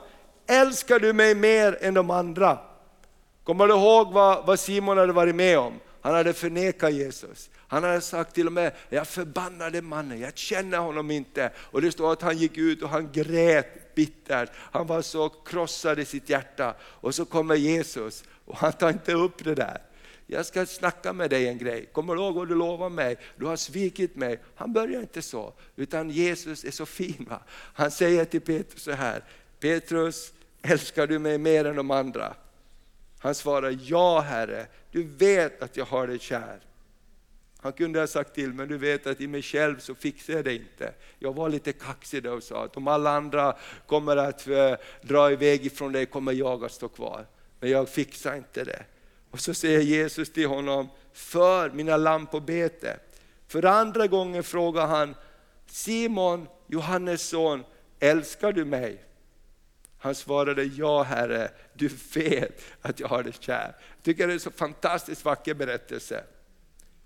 älskar 0.48 0.98
du 0.98 1.12
mig 1.12 1.34
mer 1.34 1.78
än 1.80 1.94
de 1.94 2.10
andra? 2.10 2.58
Kommer 3.44 3.66
du 3.66 3.74
ihåg 3.74 4.12
vad, 4.12 4.46
vad 4.46 4.60
Simon 4.60 4.98
hade 4.98 5.12
varit 5.12 5.34
med 5.34 5.58
om? 5.58 5.80
Han 6.00 6.14
hade 6.14 6.32
förnekat 6.32 6.92
Jesus. 6.92 7.50
Han 7.68 7.85
hade 7.85 8.00
sagt 8.00 8.35
till 8.35 8.46
och 8.46 8.53
med, 8.53 8.72
jag 8.88 9.09
förbannade 9.09 9.83
mannen, 9.83 10.20
jag 10.20 10.38
känner 10.38 10.79
honom 10.79 11.11
inte. 11.11 11.50
Och 11.57 11.83
det 11.83 11.92
står 11.92 12.12
att 12.12 12.22
han 12.22 12.38
gick 12.38 12.59
ut 12.59 12.83
och 12.83 12.88
han 12.88 13.12
grät 13.12 13.94
bittert. 13.94 14.50
Han 14.57 14.87
var 14.87 15.03
så 15.03 15.29
krossad 15.29 15.98
i 15.98 16.05
sitt 16.05 16.29
hjärta. 16.29 16.74
Och 16.83 17.14
så 17.14 17.24
kommer 17.24 17.55
Jesus 17.55 18.24
och 18.44 18.57
han 18.57 18.72
tar 18.72 18.90
inte 18.90 19.12
upp 19.12 19.44
det 19.44 19.55
där. 19.55 19.83
Jag 20.27 20.46
ska 20.46 20.66
snacka 20.66 21.12
med 21.12 21.31
dig 21.31 21.48
en 21.48 21.59
grej. 21.59 21.87
Kommer 21.92 22.14
du 22.14 22.20
ihåg 22.20 22.35
vad 22.35 22.48
du 22.48 22.55
lovade 22.55 22.94
mig? 22.94 23.16
Du 23.37 23.46
har 23.46 23.57
svikit 23.57 24.16
mig. 24.16 24.42
Han 24.55 24.72
börjar 24.72 25.00
inte 25.00 25.22
så, 25.22 25.53
utan 25.77 26.11
Jesus 26.11 26.64
är 26.64 26.70
så 26.70 26.87
fin. 26.87 27.27
Va? 27.31 27.40
Han 27.50 27.90
säger 27.90 28.24
till 28.24 28.40
Petrus 28.40 28.83
så 28.83 28.92
här, 28.92 29.24
Petrus, 29.61 30.33
älskar 30.62 31.07
du 31.07 31.18
mig 31.18 31.38
mer 31.38 31.64
än 31.64 31.77
de 31.77 31.90
andra? 31.90 32.35
Han 33.18 33.35
svarar, 33.35 33.79
ja 33.83 34.20
Herre, 34.20 34.66
du 34.90 35.03
vet 35.03 35.62
att 35.62 35.77
jag 35.77 35.85
har 35.85 36.07
dig 36.07 36.18
kär. 36.18 36.61
Han 37.64 37.72
kunde 37.72 38.00
ha 38.00 38.07
sagt 38.07 38.35
till, 38.35 38.53
men 38.53 38.68
du 38.68 38.79
vet 38.79 39.07
att 39.07 39.20
i 39.20 39.27
mig 39.27 39.42
själv 39.42 39.79
så 39.79 39.94
fixar 39.94 40.35
jag 40.35 40.44
det 40.44 40.55
inte. 40.55 40.92
Jag 41.18 41.33
var 41.33 41.48
lite 41.48 41.72
kaxig 41.72 42.22
då 42.22 42.33
och 42.33 42.42
sa 42.42 42.64
att 42.64 42.77
om 42.77 42.88
alla 42.88 43.11
andra 43.11 43.57
kommer 43.87 44.16
att 44.16 44.46
eh, 44.48 44.74
dra 45.03 45.33
iväg 45.33 45.66
ifrån 45.66 45.92
dig 45.92 46.07
kommer 46.07 46.33
jag 46.33 46.64
att 46.64 46.72
stå 46.72 46.88
kvar. 46.88 47.27
Men 47.61 47.70
jag 47.70 47.88
fixar 47.88 48.37
inte 48.37 48.64
det. 48.64 48.85
Och 49.31 49.40
så 49.40 49.55
säger 49.55 49.81
Jesus 49.81 50.33
till 50.33 50.46
honom, 50.46 50.88
för 51.12 51.70
mina 51.70 51.96
lamm 51.96 52.27
på 52.27 52.40
bete. 52.40 52.96
För 53.48 53.64
andra 53.64 54.07
gången 54.07 54.42
frågar 54.42 54.87
han, 54.87 55.14
Simon, 55.66 56.48
Johannes 56.66 57.29
son, 57.29 57.64
älskar 58.00 58.53
du 58.53 58.64
mig? 58.64 59.05
Han 59.98 60.14
svarade, 60.14 60.64
ja 60.64 61.03
Herre, 61.03 61.50
du 61.74 61.90
vet 62.14 62.62
att 62.83 63.00
jag 63.00 63.09
har 63.09 63.22
dig 63.22 63.33
kär. 63.40 63.74
Jag 63.96 64.05
tycker 64.05 64.27
det 64.27 64.33
är 64.33 64.35
en 64.35 64.40
så 64.40 64.50
fantastiskt 64.50 65.24
vacker 65.24 65.55
berättelse. 65.55 66.24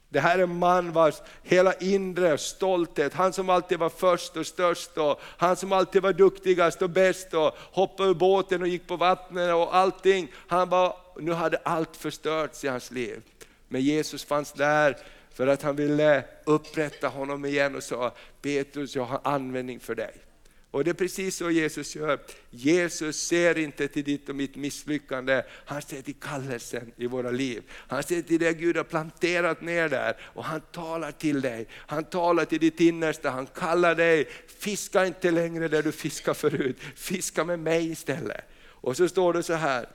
Det 0.09 0.21
här 0.21 0.39
är 0.39 0.43
en 0.43 0.59
man 0.59 0.93
vars 0.93 1.23
hela 1.43 1.75
inre 1.75 2.39
stolthet, 2.39 3.15
han 3.15 3.33
som 3.33 3.51
alltid 3.51 3.79
var 3.79 3.89
först 3.89 4.37
och 4.37 4.47
störst 4.47 4.99
och 4.99 5.21
han 5.23 5.57
som 5.57 5.73
alltid 5.73 6.03
var 6.03 6.13
duktigast 6.13 6.83
och 6.83 6.91
bäst 6.91 7.35
och 7.35 7.53
hoppade 7.59 8.11
ur 8.11 8.15
båten 8.15 8.63
och 8.63 8.69
gick 8.69 8.87
på 8.87 8.97
vattnet 8.97 9.55
och 9.55 9.77
allting. 9.77 10.33
Han 10.49 10.69
var, 10.69 10.97
nu 11.21 11.33
hade 11.33 11.57
allt 11.57 11.97
förstörts 11.97 12.65
i 12.65 12.69
hans 12.69 12.91
liv. 12.91 13.23
Men 13.69 13.81
Jesus 13.81 14.25
fanns 14.25 14.53
där 14.53 14.97
för 15.35 15.47
att 15.47 15.63
han 15.63 15.77
ville 15.77 16.25
upprätta 16.45 17.09
honom 17.09 17.45
igen 17.45 17.77
och 17.77 17.83
sa, 17.83 18.13
Petrus 18.43 18.97
jag 18.97 19.05
har 19.05 19.21
användning 19.25 19.81
för 19.81 19.95
dig. 19.95 20.28
Och 20.71 20.85
det 20.85 20.91
är 20.91 20.95
precis 20.95 21.37
så 21.37 21.51
Jesus 21.51 21.97
gör. 21.97 22.21
Jesus 22.51 23.27
ser 23.27 23.59
inte 23.59 23.89
till 23.89 24.05
ditt 24.05 24.29
och 24.29 24.37
mitt 24.37 24.57
misslyckande, 24.57 25.43
han 25.65 25.83
ser 25.83 26.03
till 26.03 26.15
kallelsen 26.15 26.93
i 26.97 27.07
våra 27.07 27.31
liv. 27.31 27.63
Han 27.71 28.03
ser 28.03 28.23
till 28.23 28.39
det 28.39 28.53
Gud 28.53 28.77
har 28.77 28.85
planterat 28.85 29.61
ner 29.61 29.89
där 29.89 30.17
och 30.23 30.45
han 30.45 30.61
talar 30.61 31.13
till 31.13 31.41
dig. 31.41 31.67
Han 31.73 32.05
talar 32.05 32.45
till 32.45 32.61
ditt 32.61 32.81
innersta, 32.81 33.31
han 33.31 33.47
kallar 33.47 33.95
dig, 33.95 34.29
fiska 34.59 35.07
inte 35.07 35.31
längre 35.31 35.69
där 35.69 35.83
du 35.83 35.93
fiskar 35.93 36.35
förut, 36.35 36.77
fiska 36.95 37.45
med 37.45 37.59
mig 37.59 37.91
istället. 37.91 38.45
Och 38.65 38.97
så 38.97 39.09
står 39.09 39.33
det 39.33 39.43
så 39.43 39.55
här, 39.55 39.89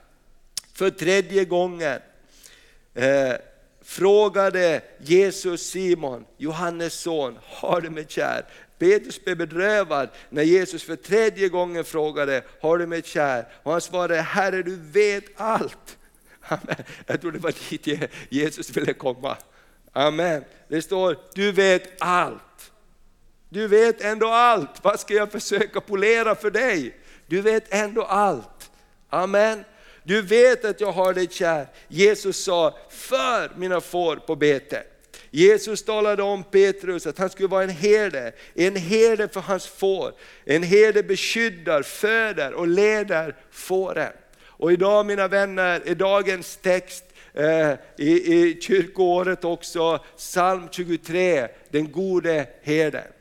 för 0.74 0.90
tredje 0.90 1.44
gången 1.44 2.00
eh, 2.94 3.34
frågade 3.84 4.82
Jesus 4.98 5.70
Simon, 5.70 6.24
Johannes 6.36 6.94
son, 6.94 7.38
har 7.42 7.80
du 7.80 7.90
mig 7.90 8.06
kär? 8.08 8.44
Petrus 8.78 9.24
blev 9.24 9.36
bedrövad 9.36 10.08
när 10.30 10.42
Jesus 10.42 10.82
för 10.82 10.96
tredje 10.96 11.48
gången 11.48 11.84
frågade, 11.84 12.42
har 12.60 12.78
du 12.78 12.86
mig 12.86 13.02
kär? 13.02 13.46
Och 13.62 13.72
han 13.72 13.80
svarade, 13.80 14.20
Herre 14.20 14.62
du 14.62 14.76
vet 14.76 15.24
allt. 15.36 15.98
Amen. 16.40 16.76
Jag 17.06 17.20
tror 17.20 17.32
det 17.32 17.38
var 17.38 17.54
dit 17.70 18.10
Jesus 18.28 18.76
ville 18.76 18.92
komma. 18.92 19.36
Amen. 19.92 20.44
Det 20.68 20.82
står, 20.82 21.18
du 21.34 21.52
vet 21.52 21.90
allt. 21.98 22.72
Du 23.48 23.68
vet 23.68 24.00
ändå 24.00 24.28
allt. 24.28 24.84
Vad 24.84 25.00
ska 25.00 25.14
jag 25.14 25.32
försöka 25.32 25.80
polera 25.80 26.34
för 26.34 26.50
dig? 26.50 26.96
Du 27.26 27.40
vet 27.40 27.74
ändå 27.74 28.02
allt. 28.02 28.70
Amen. 29.10 29.64
Du 30.02 30.22
vet 30.22 30.64
att 30.64 30.80
jag 30.80 30.92
har 30.92 31.14
dig 31.14 31.28
kär. 31.30 31.66
Jesus 31.88 32.44
sa, 32.44 32.78
för 32.90 33.50
mina 33.56 33.80
får 33.80 34.16
på 34.16 34.36
bete. 34.36 34.82
Jesus 35.34 35.82
talade 35.82 36.22
om 36.22 36.44
Petrus 36.44 37.06
att 37.06 37.18
han 37.18 37.30
skulle 37.30 37.48
vara 37.48 37.62
en 37.62 37.70
herde, 37.70 38.32
en 38.54 38.76
herde 38.76 39.28
för 39.28 39.40
hans 39.40 39.66
får. 39.66 40.12
En 40.44 40.62
herde 40.62 41.02
beskyddar, 41.02 41.82
föder 41.82 42.52
och 42.52 42.68
leder 42.68 43.36
fåren. 43.50 44.12
Och 44.42 44.72
idag 44.72 45.06
mina 45.06 45.28
vänner 45.28 45.82
är 45.84 45.94
dagens 45.94 46.56
text 46.56 47.04
eh, 47.32 47.72
i, 47.96 48.34
i 48.34 48.60
kyrkoåret 48.60 49.44
också 49.44 50.04
psalm 50.16 50.68
23, 50.70 51.48
den 51.70 51.92
gode 51.92 52.46
herden. 52.62 53.12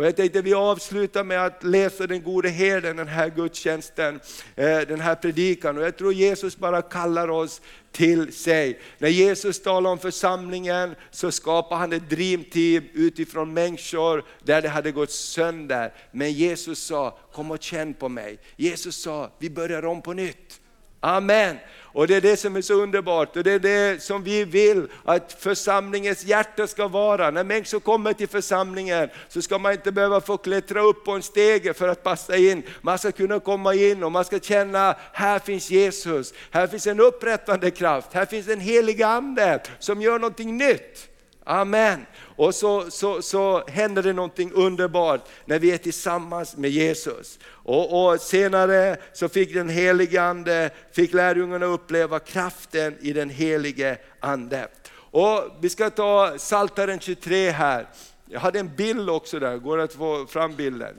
Och 0.00 0.06
jag 0.06 0.16
tänkte 0.16 0.42
vi 0.42 0.54
avslutar 0.54 1.24
med 1.24 1.46
att 1.46 1.64
läsa 1.64 2.06
den 2.06 2.22
gode 2.22 2.48
herden, 2.48 2.96
den 2.96 3.08
här 3.08 3.28
gudstjänsten, 3.28 4.20
eh, 4.56 4.78
den 4.78 5.00
här 5.00 5.14
predikan. 5.14 5.78
Och 5.78 5.82
jag 5.82 5.96
tror 5.96 6.12
Jesus 6.12 6.56
bara 6.56 6.82
kallar 6.82 7.28
oss 7.28 7.60
till 7.92 8.32
sig. 8.32 8.80
När 8.98 9.08
Jesus 9.08 9.62
talar 9.62 9.90
om 9.90 9.98
församlingen 9.98 10.94
så 11.10 11.30
skapar 11.30 11.76
han 11.76 11.92
ett 11.92 12.10
dreamteam 12.10 12.84
utifrån 12.92 13.54
människor 13.54 14.24
där 14.44 14.62
det 14.62 14.68
hade 14.68 14.92
gått 14.92 15.10
sönder. 15.10 15.94
Men 16.12 16.32
Jesus 16.32 16.78
sa, 16.78 17.18
kom 17.32 17.50
och 17.50 17.62
känn 17.62 17.94
på 17.94 18.08
mig. 18.08 18.38
Jesus 18.56 19.02
sa, 19.02 19.30
vi 19.38 19.50
börjar 19.50 19.84
om 19.84 20.02
på 20.02 20.12
nytt. 20.12 20.59
Amen. 21.00 21.56
Och 21.92 22.06
det 22.06 22.16
är 22.16 22.20
det 22.20 22.36
som 22.36 22.56
är 22.56 22.62
så 22.62 22.74
underbart 22.74 23.36
och 23.36 23.44
det 23.44 23.52
är 23.52 23.58
det 23.58 24.02
som 24.02 24.22
vi 24.22 24.44
vill 24.44 24.88
att 25.04 25.36
församlingens 25.38 26.24
hjärta 26.24 26.66
ska 26.66 26.88
vara. 26.88 27.30
När 27.30 27.44
människor 27.44 27.80
kommer 27.80 28.12
till 28.12 28.28
församlingen 28.28 29.08
så 29.28 29.42
ska 29.42 29.58
man 29.58 29.72
inte 29.72 29.92
behöva 29.92 30.20
få 30.20 30.36
klättra 30.36 30.80
upp 30.80 31.04
på 31.04 31.12
en 31.12 31.22
stege 31.22 31.74
för 31.74 31.88
att 31.88 32.02
passa 32.02 32.36
in. 32.36 32.62
Man 32.80 32.98
ska 32.98 33.12
kunna 33.12 33.40
komma 33.40 33.74
in 33.74 34.02
och 34.02 34.12
man 34.12 34.24
ska 34.24 34.38
känna, 34.38 34.96
här 35.12 35.38
finns 35.38 35.70
Jesus, 35.70 36.34
här 36.50 36.66
finns 36.66 36.86
en 36.86 37.00
upprättande 37.00 37.70
kraft, 37.70 38.12
här 38.12 38.26
finns 38.26 38.48
en 38.48 38.60
helig 38.60 39.02
ande 39.02 39.60
som 39.78 40.02
gör 40.02 40.18
någonting 40.18 40.56
nytt. 40.56 41.08
Amen. 41.44 42.06
Och 42.40 42.54
så, 42.54 42.90
så, 42.90 43.22
så 43.22 43.64
händer 43.66 44.02
det 44.02 44.12
någonting 44.12 44.52
underbart 44.52 45.28
när 45.44 45.58
vi 45.58 45.72
är 45.72 45.78
tillsammans 45.78 46.56
med 46.56 46.70
Jesus. 46.70 47.38
Och, 47.44 48.12
och 48.12 48.20
senare 48.20 48.96
så 49.12 49.28
fick 49.28 49.54
den 49.54 49.68
helige 49.68 50.22
Ande, 50.22 50.70
fick 50.92 51.12
lärjungarna 51.12 51.66
uppleva 51.66 52.18
kraften 52.18 52.96
i 53.00 53.12
den 53.12 53.30
helige 53.30 53.98
Ande. 54.20 54.68
Och 54.92 55.56
vi 55.60 55.68
ska 55.68 55.90
ta 55.90 56.38
Saltaren 56.38 57.00
23 57.00 57.50
här. 57.50 57.86
Jag 58.26 58.40
hade 58.40 58.58
en 58.58 58.76
bild 58.76 59.10
också 59.10 59.38
där, 59.38 59.56
går 59.56 59.76
det 59.76 59.84
att 59.84 59.92
få 59.92 60.26
fram 60.26 60.56
bilden? 60.56 60.94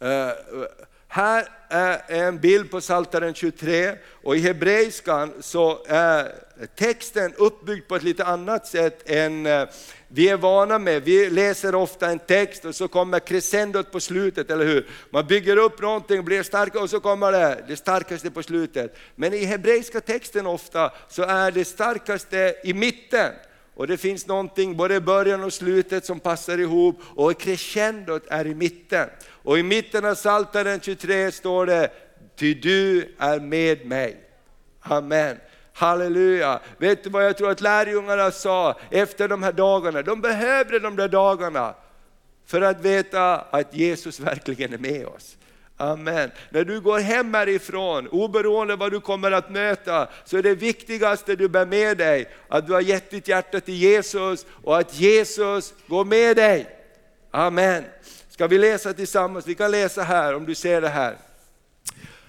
Eh, 0.00 0.28
här 1.14 1.48
är 1.68 2.02
en 2.08 2.38
bild 2.38 2.70
på 2.70 2.80
Psaltaren 2.80 3.34
23 3.34 3.92
och 4.22 4.36
i 4.36 4.40
hebreiskan 4.40 5.32
så 5.40 5.84
är 5.88 6.32
texten 6.74 7.32
uppbyggd 7.36 7.88
på 7.88 7.96
ett 7.96 8.02
lite 8.02 8.24
annat 8.24 8.66
sätt 8.66 9.10
än 9.10 9.46
eh, 9.46 9.68
vi 10.08 10.28
är 10.28 10.36
vana 10.36 10.78
med. 10.78 11.02
Vi 11.02 11.30
läser 11.30 11.74
ofta 11.74 12.10
en 12.10 12.18
text 12.18 12.64
och 12.64 12.74
så 12.74 12.88
kommer 12.88 13.18
crescendot 13.18 13.92
på 13.92 14.00
slutet, 14.00 14.50
eller 14.50 14.64
hur? 14.64 14.86
Man 15.10 15.26
bygger 15.26 15.56
upp 15.56 15.80
någonting, 15.80 16.24
blir 16.24 16.42
starkare 16.42 16.82
och 16.82 16.90
så 16.90 17.00
kommer 17.00 17.32
det, 17.32 17.64
det 17.68 17.76
starkaste 17.76 18.30
på 18.30 18.42
slutet. 18.42 18.96
Men 19.14 19.34
i 19.34 19.44
hebreiska 19.44 20.00
texten 20.00 20.46
ofta 20.46 20.92
så 21.08 21.22
är 21.22 21.50
det 21.50 21.64
starkaste 21.64 22.54
i 22.64 22.74
mitten. 22.74 23.32
Och 23.74 23.86
det 23.86 23.96
finns 23.96 24.26
någonting 24.26 24.76
både 24.76 24.94
i 24.94 25.00
början 25.00 25.44
och 25.44 25.52
slutet 25.52 26.06
som 26.06 26.20
passar 26.20 26.58
ihop 26.58 27.00
och 27.14 27.40
crescendot 27.40 28.22
är 28.28 28.46
i 28.46 28.54
mitten. 28.54 29.08
Och 29.28 29.58
i 29.58 29.62
mitten 29.62 30.04
av 30.04 30.14
Psaltaren 30.14 30.80
23 30.80 31.32
står 31.32 31.66
det, 31.66 31.90
ty 32.36 32.54
du 32.54 33.14
är 33.18 33.40
med 33.40 33.86
mig. 33.86 34.16
Amen. 34.80 35.36
Halleluja! 35.72 36.60
Vet 36.78 37.04
du 37.04 37.10
vad 37.10 37.24
jag 37.24 37.36
tror 37.36 37.50
att 37.50 37.60
lärjungarna 37.60 38.30
sa 38.30 38.78
efter 38.90 39.28
de 39.28 39.42
här 39.42 39.52
dagarna? 39.52 40.02
De 40.02 40.20
behövde 40.20 40.78
de 40.78 40.96
där 40.96 41.08
dagarna 41.08 41.74
för 42.46 42.60
att 42.60 42.80
veta 42.80 43.40
att 43.40 43.74
Jesus 43.74 44.20
verkligen 44.20 44.72
är 44.72 44.78
med 44.78 45.06
oss. 45.06 45.36
Amen. 45.82 46.30
När 46.50 46.64
du 46.64 46.80
går 46.80 46.98
hem 46.98 47.34
härifrån, 47.34 48.08
oberoende 48.08 48.76
vad 48.76 48.92
du 48.92 49.00
kommer 49.00 49.30
att 49.30 49.50
möta, 49.50 50.08
så 50.24 50.36
är 50.36 50.42
det 50.42 50.54
viktigaste 50.54 51.36
du 51.36 51.48
bär 51.48 51.66
med 51.66 51.98
dig 51.98 52.28
att 52.48 52.66
du 52.66 52.72
har 52.72 52.80
gett 52.80 53.10
ditt 53.10 53.28
hjärta 53.28 53.60
till 53.60 53.74
Jesus 53.74 54.46
och 54.64 54.78
att 54.78 54.94
Jesus 54.98 55.74
går 55.86 56.04
med 56.04 56.36
dig. 56.36 56.66
Amen. 57.30 57.84
Ska 58.30 58.46
vi 58.46 58.58
läsa 58.58 58.92
tillsammans? 58.92 59.46
Vi 59.46 59.54
kan 59.54 59.70
läsa 59.70 60.02
här 60.02 60.34
om 60.34 60.46
du 60.46 60.54
ser 60.54 60.80
det 60.80 60.88
här. 60.88 61.16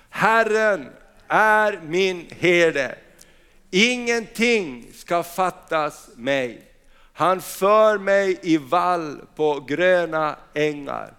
Herren 0.09 0.89
är 1.27 1.79
min 1.83 2.27
herde. 2.29 2.95
Ingenting 3.71 4.91
ska 4.93 5.23
fattas 5.23 6.09
mig. 6.15 6.61
Han 7.13 7.41
för 7.41 7.97
mig 7.97 8.39
i 8.41 8.57
vall 8.57 9.21
på 9.35 9.59
gröna 9.59 10.35
ängar. 10.53 11.13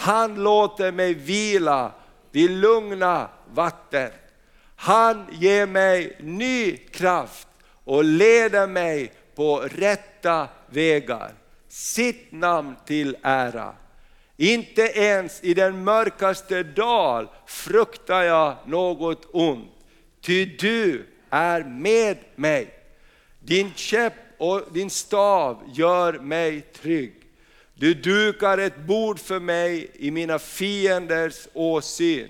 Han 0.00 0.34
låter 0.34 0.92
mig 0.92 1.14
vila 1.14 1.92
vid 2.30 2.50
lugna 2.50 3.28
vatten. 3.54 4.10
Han 4.76 5.26
ger 5.32 5.66
mig 5.66 6.16
ny 6.20 6.76
kraft 6.76 7.48
och 7.84 8.04
leder 8.04 8.66
mig 8.66 9.12
på 9.34 9.60
rätta 9.60 10.48
vägar. 10.66 11.32
Sitt 11.68 12.32
namn 12.32 12.76
till 12.86 13.16
ära. 13.22 13.74
Inte 14.36 14.82
ens 14.82 15.44
i 15.44 15.54
den 15.54 15.84
mörkaste 15.84 16.62
dal 16.62 17.28
fruktar 17.46 18.22
jag 18.22 18.56
något 18.66 19.26
ont, 19.32 19.72
ty 20.20 20.44
du 20.44 21.06
är 21.30 21.64
med 21.64 22.16
mig. 22.34 22.74
Din 23.40 23.72
käpp 23.74 24.14
och 24.38 24.62
din 24.72 24.90
stav 24.90 25.62
gör 25.74 26.12
mig 26.12 26.60
trygg. 26.60 27.19
Du 27.80 27.94
dukar 27.94 28.58
ett 28.58 28.86
bord 28.86 29.18
för 29.18 29.40
mig 29.40 29.90
i 29.94 30.10
mina 30.10 30.38
fienders 30.38 31.48
åsyn. 31.52 32.28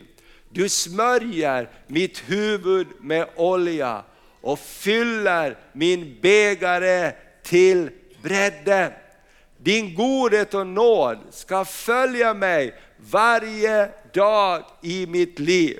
Du 0.51 0.69
smörjer 0.69 1.71
mitt 1.87 2.19
huvud 2.31 2.87
med 3.01 3.29
olja 3.37 4.05
och 4.41 4.59
fyller 4.59 5.59
min 5.73 6.19
bägare 6.23 7.13
till 7.43 7.91
bredden. 8.23 8.93
Din 9.59 9.95
godhet 9.95 10.55
och 10.55 10.67
nåd 10.67 11.19
ska 11.31 11.65
följa 11.65 12.35
mig 12.35 12.75
varje 12.97 13.91
dag 14.13 14.65
i 14.83 15.07
mitt 15.07 15.39
liv. 15.39 15.79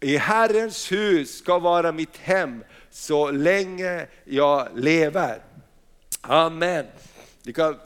I 0.00 0.16
Herrens 0.16 0.92
hus 0.92 1.38
ska 1.38 1.58
vara 1.58 1.92
mitt 1.92 2.16
hem 2.16 2.64
så 2.90 3.30
länge 3.30 4.06
jag 4.24 4.68
lever. 4.74 5.42
Amen. 6.20 6.86
Vi 7.42 7.52
kan 7.52 7.76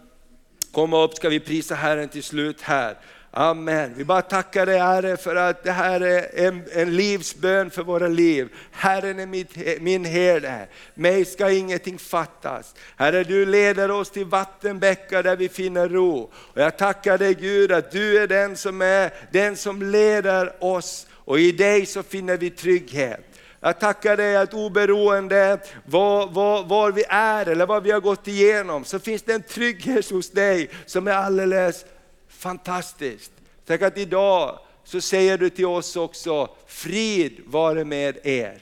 komma 0.72 1.02
upp, 1.02 1.14
ska 1.14 1.28
vi 1.28 1.40
prisa 1.40 1.74
Herren 1.74 2.08
till 2.08 2.22
slut 2.22 2.61
här. 2.61 2.96
Amen. 3.35 3.94
Vi 3.96 4.04
bara 4.04 4.22
tackar 4.22 4.66
dig 4.66 4.78
Herre 4.78 5.16
för 5.16 5.37
att 5.37 5.64
det 5.64 5.72
här 5.72 6.00
är 6.00 6.46
en, 6.46 6.62
en 6.72 6.96
livsbön 6.96 7.70
för 7.70 7.82
våra 7.82 8.08
liv. 8.08 8.48
Herren 8.70 9.20
är 9.20 9.26
mitt, 9.26 9.80
min 9.80 10.04
herde, 10.04 10.66
mig 10.94 11.24
ska 11.24 11.50
ingenting 11.50 11.98
fattas. 11.98 12.74
Herre 12.96 13.24
du 13.24 13.46
leder 13.46 13.90
oss 13.90 14.11
till 14.11 14.24
vattenbäckar 14.24 15.22
där 15.22 15.37
vi 15.37 15.48
finner 15.48 15.88
ro. 15.88 16.30
Och 16.35 16.61
jag 16.61 16.76
tackar 16.76 17.18
dig 17.18 17.35
Gud 17.35 17.72
att 17.72 17.90
du 17.90 18.18
är 18.18 18.26
den 18.26 18.56
som 18.56 18.82
är 18.82 19.11
den 19.32 19.56
som 19.56 19.82
leder 19.82 20.64
oss 20.64 21.06
och 21.11 21.40
i 21.40 21.52
dig 21.52 21.87
så 21.87 22.02
finner 22.02 22.37
vi 22.37 22.50
trygghet. 22.50 23.31
Jag 23.64 23.81
tackar 23.81 24.16
dig 24.16 24.37
att 24.37 24.55
oberoende 24.55 25.59
var, 25.85 26.27
var, 26.27 26.64
var, 26.64 26.92
vi 26.92 27.05
är 27.09 27.46
eller 27.46 27.66
vad 27.66 27.83
vi 27.83 27.90
har 27.90 28.01
gått 28.01 28.29
igenom 28.29 28.85
så 28.85 28.98
finns 28.98 29.22
det 29.22 29.35
en 29.35 29.42
trygghet 29.42 30.11
hos 30.11 30.31
dig 30.31 30.70
som 30.87 31.09
är 31.09 31.12
alldeles 31.12 31.85
fantastisk. 32.29 33.31
Tack 33.66 33.83
att 33.83 33.98
idag 33.98 34.59
så 34.85 35.01
säger 35.01 35.38
du 35.38 35.51
till 35.51 35.66
oss 35.66 35.96
också, 35.96 36.48
frid 36.66 37.40
vare 37.46 37.85
med 37.85 38.27
er. 38.27 38.59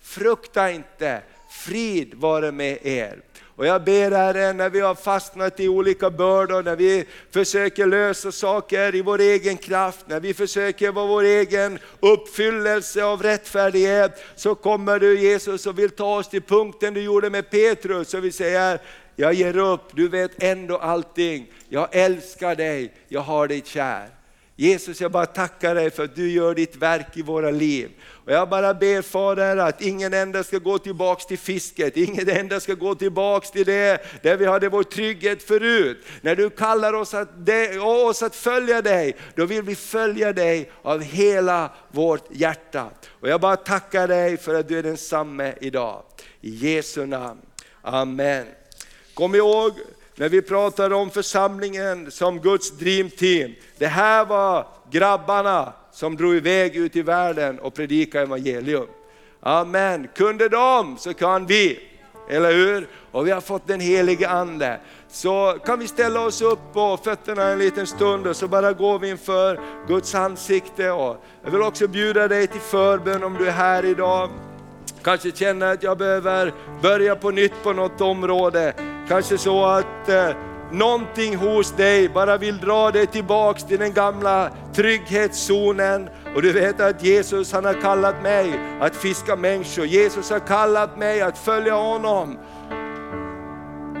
Frukta 0.00 0.70
inte, 0.70 1.22
frid 1.50 2.14
vare 2.14 2.52
med 2.52 2.78
er. 2.82 3.20
Och 3.56 3.66
jag 3.66 3.84
ber 3.84 4.10
Herre, 4.10 4.52
när 4.52 4.70
vi 4.70 4.80
har 4.80 4.94
fastnat 4.94 5.60
i 5.60 5.68
olika 5.68 6.10
bördor, 6.10 6.62
när 6.62 6.76
vi 6.76 7.04
försöker 7.30 7.86
lösa 7.86 8.32
saker 8.32 8.94
i 8.94 9.02
vår 9.02 9.20
egen 9.20 9.56
kraft, 9.56 10.06
när 10.08 10.20
vi 10.20 10.34
försöker 10.34 10.92
vara 10.92 11.06
vår 11.06 11.22
egen 11.22 11.78
uppfyllelse 12.00 13.04
av 13.04 13.22
rättfärdighet, 13.22 14.22
så 14.36 14.54
kommer 14.54 14.98
du 14.98 15.20
Jesus 15.20 15.66
och 15.66 15.78
vill 15.78 15.90
ta 15.90 16.18
oss 16.18 16.28
till 16.28 16.42
punkten 16.42 16.94
du 16.94 17.02
gjorde 17.02 17.30
med 17.30 17.50
Petrus, 17.50 18.14
och 18.14 18.24
vi 18.24 18.32
säger, 18.32 18.80
jag 19.16 19.34
ger 19.34 19.56
upp, 19.56 19.82
du 19.92 20.08
vet 20.08 20.42
ändå 20.42 20.78
allting, 20.78 21.52
jag 21.68 21.88
älskar 21.92 22.56
dig, 22.56 22.94
jag 23.08 23.20
har 23.20 23.48
dig 23.48 23.62
kär. 23.64 24.23
Jesus, 24.56 25.00
jag 25.00 25.12
bara 25.12 25.26
tackar 25.26 25.74
dig 25.74 25.90
för 25.90 26.04
att 26.04 26.14
du 26.14 26.30
gör 26.30 26.54
ditt 26.54 26.76
verk 26.76 27.16
i 27.16 27.22
våra 27.22 27.50
liv. 27.50 27.90
Och 28.24 28.32
jag 28.32 28.48
bara 28.48 28.74
ber 28.74 29.02
Fader 29.02 29.56
att 29.56 29.82
ingen 29.82 30.14
enda 30.14 30.44
ska 30.44 30.58
gå 30.58 30.78
tillbaks 30.78 31.26
till 31.26 31.38
fisket, 31.38 31.96
ingen 31.96 32.28
enda 32.28 32.60
ska 32.60 32.74
gå 32.74 32.94
tillbaks 32.94 33.50
till 33.50 33.66
det 33.66 34.22
där 34.22 34.36
vi 34.36 34.46
hade 34.46 34.68
vår 34.68 34.82
trygghet 34.82 35.42
förut. 35.42 36.04
När 36.20 36.36
du 36.36 36.50
kallar 36.50 36.92
oss 36.92 37.14
att, 37.14 37.28
oss 37.80 38.22
att 38.22 38.36
följa 38.36 38.82
dig, 38.82 39.16
då 39.34 39.46
vill 39.46 39.62
vi 39.62 39.74
följa 39.74 40.32
dig 40.32 40.70
av 40.82 41.02
hela 41.02 41.70
vårt 41.90 42.24
hjärta. 42.30 42.90
Och 43.08 43.28
jag 43.28 43.40
bara 43.40 43.56
tackar 43.56 44.08
dig 44.08 44.36
för 44.36 44.54
att 44.54 44.68
du 44.68 44.78
är 44.78 44.82
densamme 44.82 45.54
idag. 45.60 46.02
I 46.40 46.50
Jesu 46.50 47.06
namn. 47.06 47.40
Amen. 47.82 48.46
Kom 49.14 49.34
ihåg 49.34 49.72
när 50.16 50.28
vi 50.28 50.42
pratar 50.42 50.92
om 50.92 51.10
församlingen 51.10 52.10
som 52.10 52.40
Guds 52.40 52.70
dream 52.70 53.10
team. 53.10 53.54
Det 53.78 53.86
här 53.86 54.24
var 54.24 54.66
grabbarna 54.90 55.72
som 55.92 56.16
drog 56.16 56.34
iväg 56.34 56.76
ut 56.76 56.96
i 56.96 57.02
världen 57.02 57.58
och 57.58 57.74
predikade 57.74 58.24
evangelium. 58.24 58.86
Amen, 59.40 60.08
kunde 60.14 60.48
de 60.48 60.96
så 60.98 61.14
kan 61.14 61.46
vi. 61.46 61.80
Eller 62.28 62.52
hur? 62.52 62.88
Och 63.10 63.26
vi 63.26 63.30
har 63.30 63.40
fått 63.40 63.66
den 63.66 63.80
helige 63.80 64.28
Ande. 64.28 64.80
Så 65.08 65.58
kan 65.64 65.78
vi 65.78 65.88
ställa 65.88 66.20
oss 66.20 66.42
upp 66.42 66.72
på 66.72 66.96
fötterna 66.96 67.42
en 67.42 67.58
liten 67.58 67.86
stund 67.86 68.26
och 68.26 68.36
så 68.36 68.48
bara 68.48 68.72
går 68.72 68.98
vi 68.98 69.10
inför 69.10 69.60
Guds 69.88 70.14
ansikte. 70.14 70.90
Och 70.90 71.24
jag 71.44 71.50
vill 71.50 71.62
också 71.62 71.88
bjuda 71.88 72.28
dig 72.28 72.46
till 72.46 72.60
förbön 72.60 73.24
om 73.24 73.34
du 73.34 73.48
är 73.48 73.52
här 73.52 73.84
idag. 73.84 74.30
Kanske 75.02 75.30
känner 75.30 75.72
att 75.72 75.82
jag 75.82 75.98
behöver 75.98 76.52
börja 76.82 77.16
på 77.16 77.30
nytt 77.30 77.62
på 77.62 77.72
något 77.72 78.00
område. 78.00 78.74
Kanske 79.08 79.38
så 79.38 79.64
att 79.64 80.08
eh, 80.08 80.28
någonting 80.70 81.36
hos 81.36 81.72
dig 81.72 82.08
bara 82.08 82.36
vill 82.36 82.58
dra 82.58 82.90
dig 82.90 83.06
tillbaks 83.06 83.64
till 83.64 83.78
den 83.78 83.92
gamla 83.92 84.50
trygghetszonen. 84.74 86.08
Och 86.34 86.42
du 86.42 86.52
vet 86.52 86.80
att 86.80 87.04
Jesus 87.04 87.52
han 87.52 87.64
har 87.64 87.74
kallat 87.74 88.22
mig 88.22 88.60
att 88.80 88.96
fiska 88.96 89.36
människor. 89.36 89.86
Jesus 89.86 90.30
har 90.30 90.38
kallat 90.38 90.98
mig 90.98 91.22
att 91.22 91.38
följa 91.38 91.74
honom. 91.74 92.38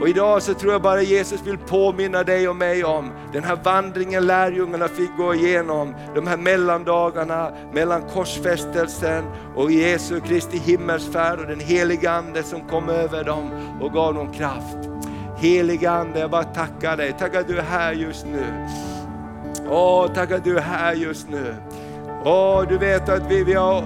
Och 0.00 0.08
idag 0.08 0.42
så 0.42 0.54
tror 0.54 0.72
jag 0.72 0.82
bara 0.82 1.02
Jesus 1.02 1.40
vill 1.42 1.58
påminna 1.58 2.22
dig 2.22 2.48
och 2.48 2.56
mig 2.56 2.84
om 2.84 3.12
den 3.32 3.44
här 3.44 3.58
vandringen 3.64 4.26
lärjungarna 4.26 4.88
fick 4.88 5.16
gå 5.16 5.34
igenom, 5.34 5.94
de 6.14 6.26
här 6.26 6.36
mellandagarna 6.36 7.50
mellan 7.72 8.02
korsfästelsen 8.02 9.24
och 9.56 9.70
Jesu 9.70 10.20
Kristi 10.20 10.58
himmelsfärd 10.58 11.40
och 11.40 11.46
den 11.46 11.60
heliga 11.60 12.10
Ande 12.10 12.42
som 12.42 12.68
kom 12.68 12.88
över 12.88 13.24
dem 13.24 13.50
och 13.80 13.92
gav 13.92 14.14
dem 14.14 14.32
kraft. 14.32 14.93
Heliga 15.36 15.90
Ande, 15.90 16.20
jag 16.20 16.30
bara 16.30 16.44
tackar 16.44 16.96
dig. 16.96 17.14
Tack 17.18 17.34
att 17.34 17.48
du 17.48 17.58
är 17.58 17.62
här 17.62 17.92
just 17.92 18.26
nu. 18.26 18.66
Åh, 19.68 20.06
tack 20.14 20.30
att 20.30 20.44
du 20.44 20.56
är 20.56 20.62
här 20.62 20.94
just 20.94 21.28
nu. 21.28 21.54
Åh, 22.24 22.64
du 22.68 22.78
vet 22.78 23.08
att 23.08 23.30
vi, 23.30 23.44
vi 23.44 23.54
har 23.54 23.84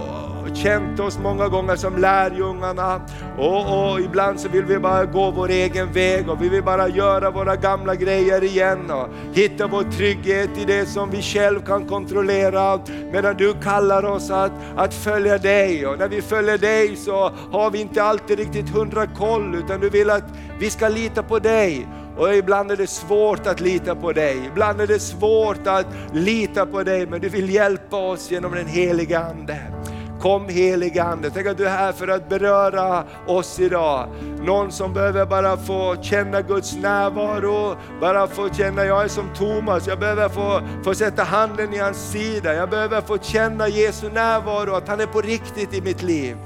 känt 0.57 1.01
oss 1.01 1.19
många 1.19 1.49
gånger 1.49 1.77
som 1.77 1.97
lärjungarna 1.97 3.01
och, 3.39 3.93
och 3.93 4.01
ibland 4.01 4.41
så 4.41 4.49
vill 4.49 4.65
vi 4.65 4.79
bara 4.79 5.05
gå 5.05 5.31
vår 5.31 5.51
egen 5.51 5.93
väg 5.93 6.29
och 6.29 6.43
vi 6.43 6.49
vill 6.49 6.63
bara 6.63 6.89
göra 6.89 7.31
våra 7.31 7.57
gamla 7.57 7.95
grejer 7.95 8.45
igen 8.45 8.91
och 8.91 9.09
hitta 9.33 9.67
vår 9.67 9.83
trygghet 9.83 10.51
i 10.59 10.65
det 10.65 10.87
som 10.87 11.11
vi 11.11 11.23
själv 11.23 11.61
kan 11.61 11.87
kontrollera. 11.87 12.81
Medan 13.13 13.37
du 13.37 13.55
kallar 13.63 14.05
oss 14.05 14.31
att, 14.31 14.53
att 14.77 14.95
följa 14.95 15.39
dig 15.39 15.87
och 15.87 15.99
när 15.99 16.09
vi 16.09 16.23
följer 16.23 16.59
dig 16.59 16.97
så 16.97 17.31
har 17.53 17.71
vi 17.71 17.81
inte 17.81 18.03
alltid 18.03 18.39
riktigt 18.39 18.71
hundra 18.71 19.07
koll 19.07 19.55
utan 19.55 19.81
du 19.81 19.91
vill 19.91 20.11
att 20.11 20.25
vi 20.59 20.71
ska 20.71 20.89
lita 20.89 21.23
på 21.23 21.39
dig 21.39 21.87
och 22.19 22.35
ibland 22.35 22.71
är 22.71 22.77
det 22.77 22.87
svårt 22.87 23.47
att 23.47 23.61
lita 23.61 23.95
på 23.95 24.13
dig, 24.13 24.47
ibland 24.47 24.81
är 24.81 24.87
det 24.87 24.99
svårt 24.99 25.67
att 25.67 25.87
lita 26.13 26.67
på 26.67 26.83
dig, 26.83 27.07
men 27.07 27.21
du 27.21 27.29
vill 27.29 27.51
hjälpa 27.51 27.97
oss 27.97 28.31
genom 28.31 28.53
den 28.55 28.67
heliga 28.67 29.21
Ande. 29.21 29.78
Kom 30.21 30.49
helige 30.49 31.03
Ande, 31.03 31.31
tänk 31.31 31.47
att 31.47 31.57
du 31.57 31.67
är 31.67 31.71
här 31.71 31.93
för 31.93 32.09
att 32.09 32.29
beröra 32.29 33.05
oss 33.27 33.61
idag. 33.61 34.09
Någon 34.41 34.73
som 34.73 34.93
behöver 34.93 35.27
bara 35.27 35.57
få 35.57 35.97
känna 36.03 36.43
Guds 36.43 36.77
närvaro, 36.77 37.77
bara 38.01 38.27
få 38.27 38.49
känna, 38.49 38.85
jag 38.85 39.05
är 39.05 39.09
som 39.09 39.35
Thomas, 39.35 39.87
jag 39.87 39.99
behöver 39.99 40.29
få, 40.29 40.61
få 40.85 40.95
sätta 40.95 41.23
handen 41.23 41.75
i 41.75 41.79
hans 41.79 42.11
sida, 42.11 42.55
jag 42.55 42.71
behöver 42.71 43.01
få 43.01 43.19
känna 43.19 43.69
Jesu 43.69 44.11
närvaro, 44.11 44.75
att 44.75 44.89
han 44.89 45.01
är 45.01 45.07
på 45.07 45.21
riktigt 45.21 45.75
i 45.75 45.81
mitt 45.81 46.03
liv. 46.03 46.37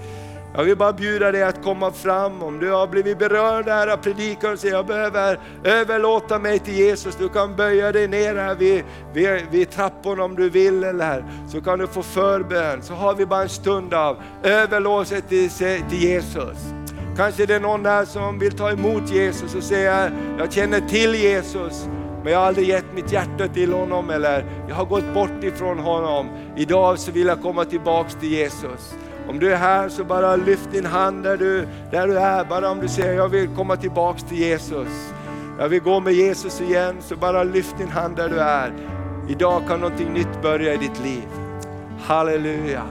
Jag 0.55 0.65
vill 0.65 0.77
bara 0.77 0.93
bjuda 0.93 1.33
dig 1.33 1.43
att 1.43 1.63
komma 1.63 1.91
fram. 1.91 2.43
Om 2.43 2.59
du 2.59 2.71
har 2.71 2.87
blivit 2.87 3.19
berörd 3.19 3.69
här 3.69 3.89
av 3.89 3.97
predikan 3.97 4.53
och 4.53 4.59
säger 4.59 4.75
jag 4.75 4.87
behöver 4.87 5.39
överlåta 5.65 6.39
mig 6.39 6.59
till 6.59 6.75
Jesus. 6.75 7.17
Du 7.17 7.29
kan 7.29 7.57
böja 7.57 7.93
dig 7.93 8.09
ner 8.09 8.35
här 8.35 8.55
vid, 8.55 8.85
vid, 9.13 9.43
vid 9.51 9.71
trappan 9.71 10.21
om 10.21 10.35
du 10.35 10.51
vill 10.51 10.85
eller 10.85 11.25
så 11.49 11.61
kan 11.61 11.79
du 11.79 11.87
få 11.87 12.03
förbön. 12.03 12.83
Så 12.83 12.95
har 12.95 13.15
vi 13.15 13.27
bara 13.27 13.43
en 13.43 13.49
stund 13.49 13.95
av 13.95 14.17
överlåtelse 14.43 15.21
till, 15.21 15.51
till 15.91 16.03
Jesus. 16.03 16.59
Kanske 17.17 17.47
det 17.47 17.55
är 17.55 17.61
någon 17.61 17.83
där 17.83 18.05
som 18.05 18.39
vill 18.39 18.53
ta 18.53 18.71
emot 18.71 19.11
Jesus 19.11 19.55
och 19.55 19.63
säga 19.63 20.11
jag 20.39 20.53
känner 20.53 20.81
till 20.81 21.15
Jesus 21.15 21.89
men 22.23 22.33
jag 22.33 22.41
har 22.41 22.47
aldrig 22.47 22.69
gett 22.69 22.95
mitt 22.95 23.13
hjärta 23.13 23.49
till 23.49 23.73
honom 23.73 24.11
eller 24.11 24.45
jag 24.69 24.75
har 24.75 24.85
gått 24.85 25.15
bort 25.15 25.45
ifrån 25.45 25.79
honom. 25.79 26.29
Idag 26.57 26.99
så 26.99 27.13
vill 27.13 27.27
jag 27.27 27.43
komma 27.43 27.65
tillbaks 27.65 28.15
till 28.15 28.33
Jesus. 28.33 28.95
Om 29.29 29.39
du 29.39 29.53
är 29.53 29.57
här 29.57 29.89
så 29.89 30.05
bara 30.05 30.37
lyft 30.37 30.73
din 30.73 30.87
hand 30.87 31.25
där 31.25 31.37
du, 31.37 31.67
där 31.91 32.07
du 32.07 32.19
är. 32.19 32.45
Bara 32.45 32.71
om 32.71 32.81
du 32.81 32.89
säger 32.89 33.15
jag 33.15 33.29
vill 33.29 33.49
komma 33.57 33.77
tillbaks 33.77 34.23
till 34.23 34.39
Jesus. 34.39 35.13
Jag 35.59 35.69
vill 35.69 35.81
gå 35.81 36.01
med 36.01 36.13
Jesus 36.13 36.61
igen, 36.61 36.97
så 37.01 37.17
bara 37.17 37.43
lyft 37.45 37.79
din 37.79 37.89
hand 37.89 38.17
där 38.17 38.29
du 38.29 38.41
är. 38.41 38.73
Idag 39.29 39.63
kan 39.69 39.81
någonting 39.81 40.13
nytt 40.13 40.43
börja 40.43 40.75
i 40.75 40.77
ditt 40.77 41.01
liv. 41.05 41.25
Halleluja. 42.01 42.83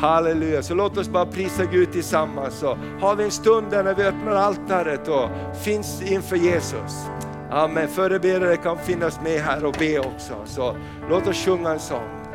Halleluja, 0.00 0.62
så 0.62 0.74
låt 0.74 0.98
oss 0.98 1.08
bara 1.08 1.26
prisa 1.26 1.64
Gud 1.64 1.92
tillsammans. 1.92 2.54
Så 2.54 2.78
har 3.00 3.16
vi 3.16 3.24
en 3.24 3.30
stund 3.30 3.66
där 3.70 3.84
när 3.84 3.94
vi 3.94 4.02
öppnar 4.02 4.32
altaret 4.32 5.08
och 5.08 5.28
finns 5.62 6.02
inför 6.02 6.36
Jesus. 6.36 7.06
Amen, 7.50 7.88
förebedjare 7.88 8.56
kan 8.56 8.78
finnas 8.78 9.20
med 9.20 9.40
här 9.40 9.64
och 9.64 9.76
be 9.78 9.98
också. 9.98 10.34
Så 10.44 10.76
låt 11.10 11.26
oss 11.26 11.44
sjunga 11.44 11.70
en 11.70 11.78
sång. 11.78 12.25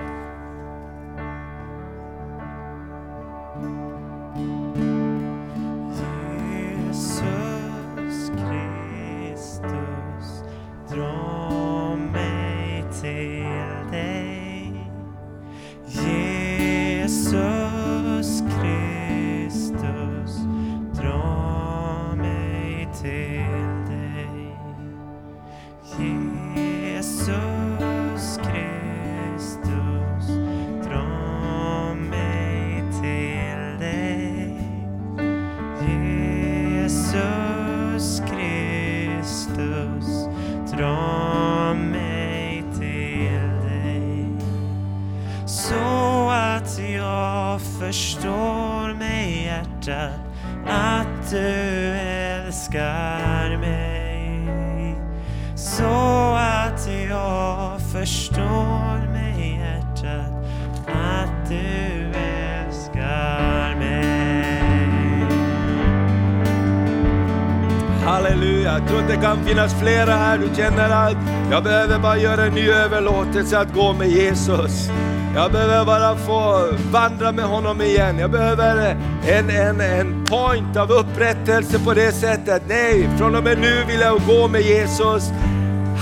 Det 69.08 69.16
kan 69.16 69.46
finnas 69.46 69.74
flera 69.82 70.12
här, 70.12 70.38
du 70.38 70.56
känner 70.56 70.90
att 70.90 71.18
jag 71.52 71.64
behöver 71.64 72.00
bara 72.00 72.18
göra 72.18 72.46
en 72.46 72.54
ny 72.54 72.70
överlåtelse 72.70 73.60
att 73.60 73.74
gå 73.74 73.94
med 73.94 74.10
Jesus. 74.10 74.90
Jag 75.36 75.52
behöver 75.52 75.86
bara 75.86 76.16
få 76.16 76.68
vandra 76.92 77.32
med 77.32 77.46
honom 77.46 77.82
igen. 77.82 78.20
Jag 78.20 78.32
behöver 78.32 78.96
en, 79.28 79.50
en, 79.50 79.82
en 79.82 80.26
point 80.26 80.78
av 80.78 80.92
upprättelse 80.92 81.80
på 81.80 81.94
det 81.94 82.12
sättet. 82.12 82.64
Nej, 82.68 83.10
från 83.18 83.36
och 83.36 83.44
med 83.44 83.58
nu 83.60 83.84
vill 83.88 84.00
jag 84.00 84.22
gå 84.28 84.48
med 84.48 84.62
Jesus. 84.62 85.32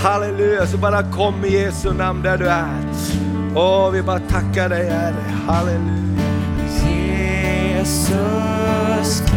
Halleluja, 0.03 0.67
så 0.67 0.77
bara 0.77 1.03
kom 1.03 1.45
i 1.45 1.53
Jesu 1.53 1.93
namn 1.93 2.21
där 2.21 2.37
du 2.37 2.47
är. 2.47 2.83
Åh, 3.55 3.89
vi 3.91 4.01
bara 4.01 4.19
tackar 4.19 4.69
dig 4.69 4.89
Herre. 4.89 5.23
Halleluja. 5.47 5.99
Jesus 7.77 8.29
Kristus, 8.99 9.31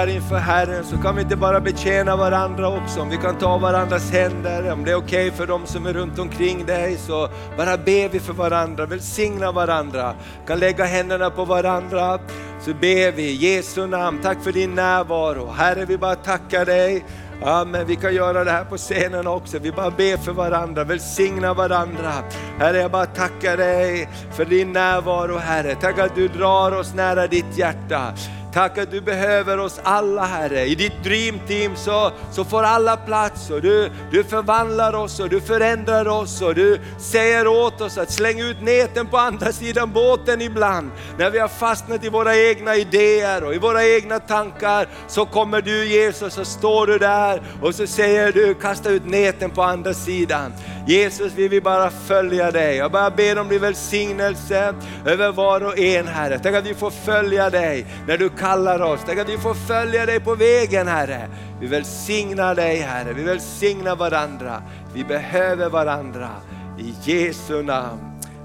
här 0.00 0.06
inför 0.06 0.36
Herren 0.36 0.84
så 0.84 0.96
kan 0.96 1.16
vi 1.16 1.22
inte 1.22 1.36
bara 1.36 1.60
betjäna 1.60 2.16
varandra 2.16 2.68
också. 2.68 3.00
Om 3.00 3.08
vi 3.08 3.16
kan 3.16 3.38
ta 3.38 3.58
varandras 3.58 4.10
händer, 4.10 4.72
om 4.72 4.84
det 4.84 4.90
är 4.90 4.94
okej 4.94 5.30
för 5.30 5.46
dem 5.46 5.66
som 5.66 5.86
är 5.86 5.92
runt 5.92 6.18
omkring 6.18 6.66
dig 6.66 6.96
så 6.96 7.28
bara 7.56 7.76
ber 7.76 8.08
vi 8.08 8.20
för 8.20 8.32
varandra, 8.32 8.86
välsigna 8.86 9.52
varandra. 9.52 10.14
kan 10.46 10.58
lägga 10.58 10.84
händerna 10.84 11.30
på 11.30 11.44
varandra. 11.44 12.18
Så 12.60 12.70
ber 12.70 13.12
vi 13.12 13.22
i 13.22 13.34
Jesu 13.34 13.86
namn, 13.86 14.20
tack 14.22 14.42
för 14.42 14.52
din 14.52 14.74
närvaro. 14.74 15.50
Herre 15.50 15.84
vi 15.84 15.98
bara 15.98 16.14
tackar 16.14 16.64
dig. 16.64 17.04
Amen, 17.44 17.86
vi 17.86 17.96
kan 17.96 18.14
göra 18.14 18.44
det 18.44 18.50
här 18.50 18.64
på 18.64 18.76
scenen 18.76 19.26
också. 19.26 19.58
Vi 19.58 19.72
bara 19.72 19.90
ber 19.90 20.16
för 20.16 20.32
varandra, 20.32 20.84
välsigna 20.84 21.54
varandra. 21.54 22.12
Herre, 22.58 22.78
jag 22.78 22.90
bara 22.90 23.06
tackar 23.06 23.56
dig 23.56 24.08
för 24.32 24.44
din 24.44 24.72
närvaro 24.72 25.36
Herre. 25.36 25.74
Tack 25.74 25.98
att 25.98 26.14
du 26.14 26.28
drar 26.28 26.72
oss 26.72 26.94
nära 26.94 27.26
ditt 27.26 27.58
hjärta. 27.58 28.14
Tack 28.52 28.78
att 28.78 28.90
du 28.90 29.00
behöver 29.00 29.58
oss 29.58 29.80
alla 29.82 30.24
Herre. 30.24 30.66
I 30.66 30.74
ditt 30.74 31.04
dreamteam 31.04 31.76
så, 31.76 32.12
så 32.32 32.44
får 32.44 32.62
alla 32.62 32.96
plats 32.96 33.50
och 33.50 33.62
du, 33.62 33.90
du 34.10 34.24
förvandlar 34.24 34.94
oss 34.94 35.20
och 35.20 35.28
du 35.28 35.40
förändrar 35.40 36.08
oss 36.08 36.42
och 36.42 36.54
du 36.54 36.80
säger 36.98 37.46
åt 37.46 37.80
oss 37.80 37.98
att 37.98 38.10
slänga 38.10 38.44
ut 38.44 38.62
näten 38.62 39.06
på 39.06 39.18
andra 39.18 39.52
sidan 39.52 39.92
båten 39.92 40.40
ibland. 40.42 40.90
När 41.18 41.30
vi 41.30 41.38
har 41.38 41.48
fastnat 41.48 42.04
i 42.04 42.08
våra 42.08 42.36
egna 42.36 42.76
idéer 42.76 43.44
och 43.44 43.54
i 43.54 43.58
våra 43.58 43.86
egna 43.86 44.18
tankar 44.18 44.88
så 45.08 45.26
kommer 45.26 45.60
du 45.62 45.86
Jesus 45.86 46.38
och 46.38 46.46
står 46.46 46.86
du 46.86 46.98
där 46.98 47.42
och 47.62 47.74
så 47.74 47.86
säger 47.86 48.32
du 48.32 48.54
kasta 48.54 48.90
ut 48.90 49.06
näten 49.06 49.50
på 49.50 49.62
andra 49.62 49.94
sidan. 49.94 50.52
Jesus 50.86 51.32
vi 51.36 51.48
vill 51.48 51.62
bara 51.62 51.90
följa 51.90 52.50
dig. 52.50 52.76
Jag 52.76 52.92
bara 52.92 53.10
ber 53.10 53.38
om 53.38 53.48
din 53.48 53.60
välsignelse 53.60 54.74
över 55.06 55.32
var 55.32 55.64
och 55.64 55.78
en 55.78 56.08
Herre. 56.08 56.38
Tack 56.38 56.54
att 56.54 56.66
vi 56.66 56.74
får 56.74 56.90
följa 56.90 57.50
dig 57.50 57.86
när 58.06 58.18
du 58.18 58.28
kallar 58.40 58.80
oss. 58.82 59.00
Tänk 59.06 59.18
att 59.18 59.28
vi 59.28 59.38
får 59.38 59.54
följa 59.54 60.06
dig 60.06 60.20
på 60.20 60.34
vägen 60.34 60.88
Herre. 60.88 61.28
Vi 61.60 61.66
välsignar 61.66 62.54
dig 62.54 62.76
Herre, 62.76 63.12
vi 63.12 63.22
välsignar 63.22 63.96
varandra. 63.96 64.62
Vi 64.94 65.04
behöver 65.04 65.68
varandra. 65.68 66.30
I 66.78 66.94
Jesu 67.02 67.62
namn. 67.62 68.00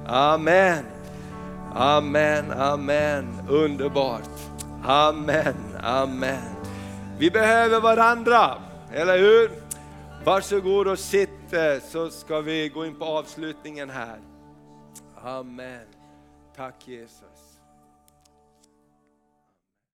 Amen. 0.07 0.85
Amen, 1.73 2.51
amen. 2.51 3.41
Underbart. 3.49 4.29
Amen, 4.83 5.55
amen. 5.83 6.55
Vi 7.17 7.31
behöver 7.31 7.81
varandra, 7.81 8.57
eller 8.93 9.17
hur? 9.17 9.51
Varsågod 10.25 10.87
och 10.87 10.99
sitt 10.99 11.53
eh, 11.53 11.83
så 11.91 12.09
ska 12.09 12.41
vi 12.41 12.69
gå 12.69 12.85
in 12.85 12.95
på 12.95 13.05
avslutningen 13.05 13.89
här. 13.89 14.19
Amen. 15.23 15.85
Tack 16.55 16.87
Jesus. 16.87 17.34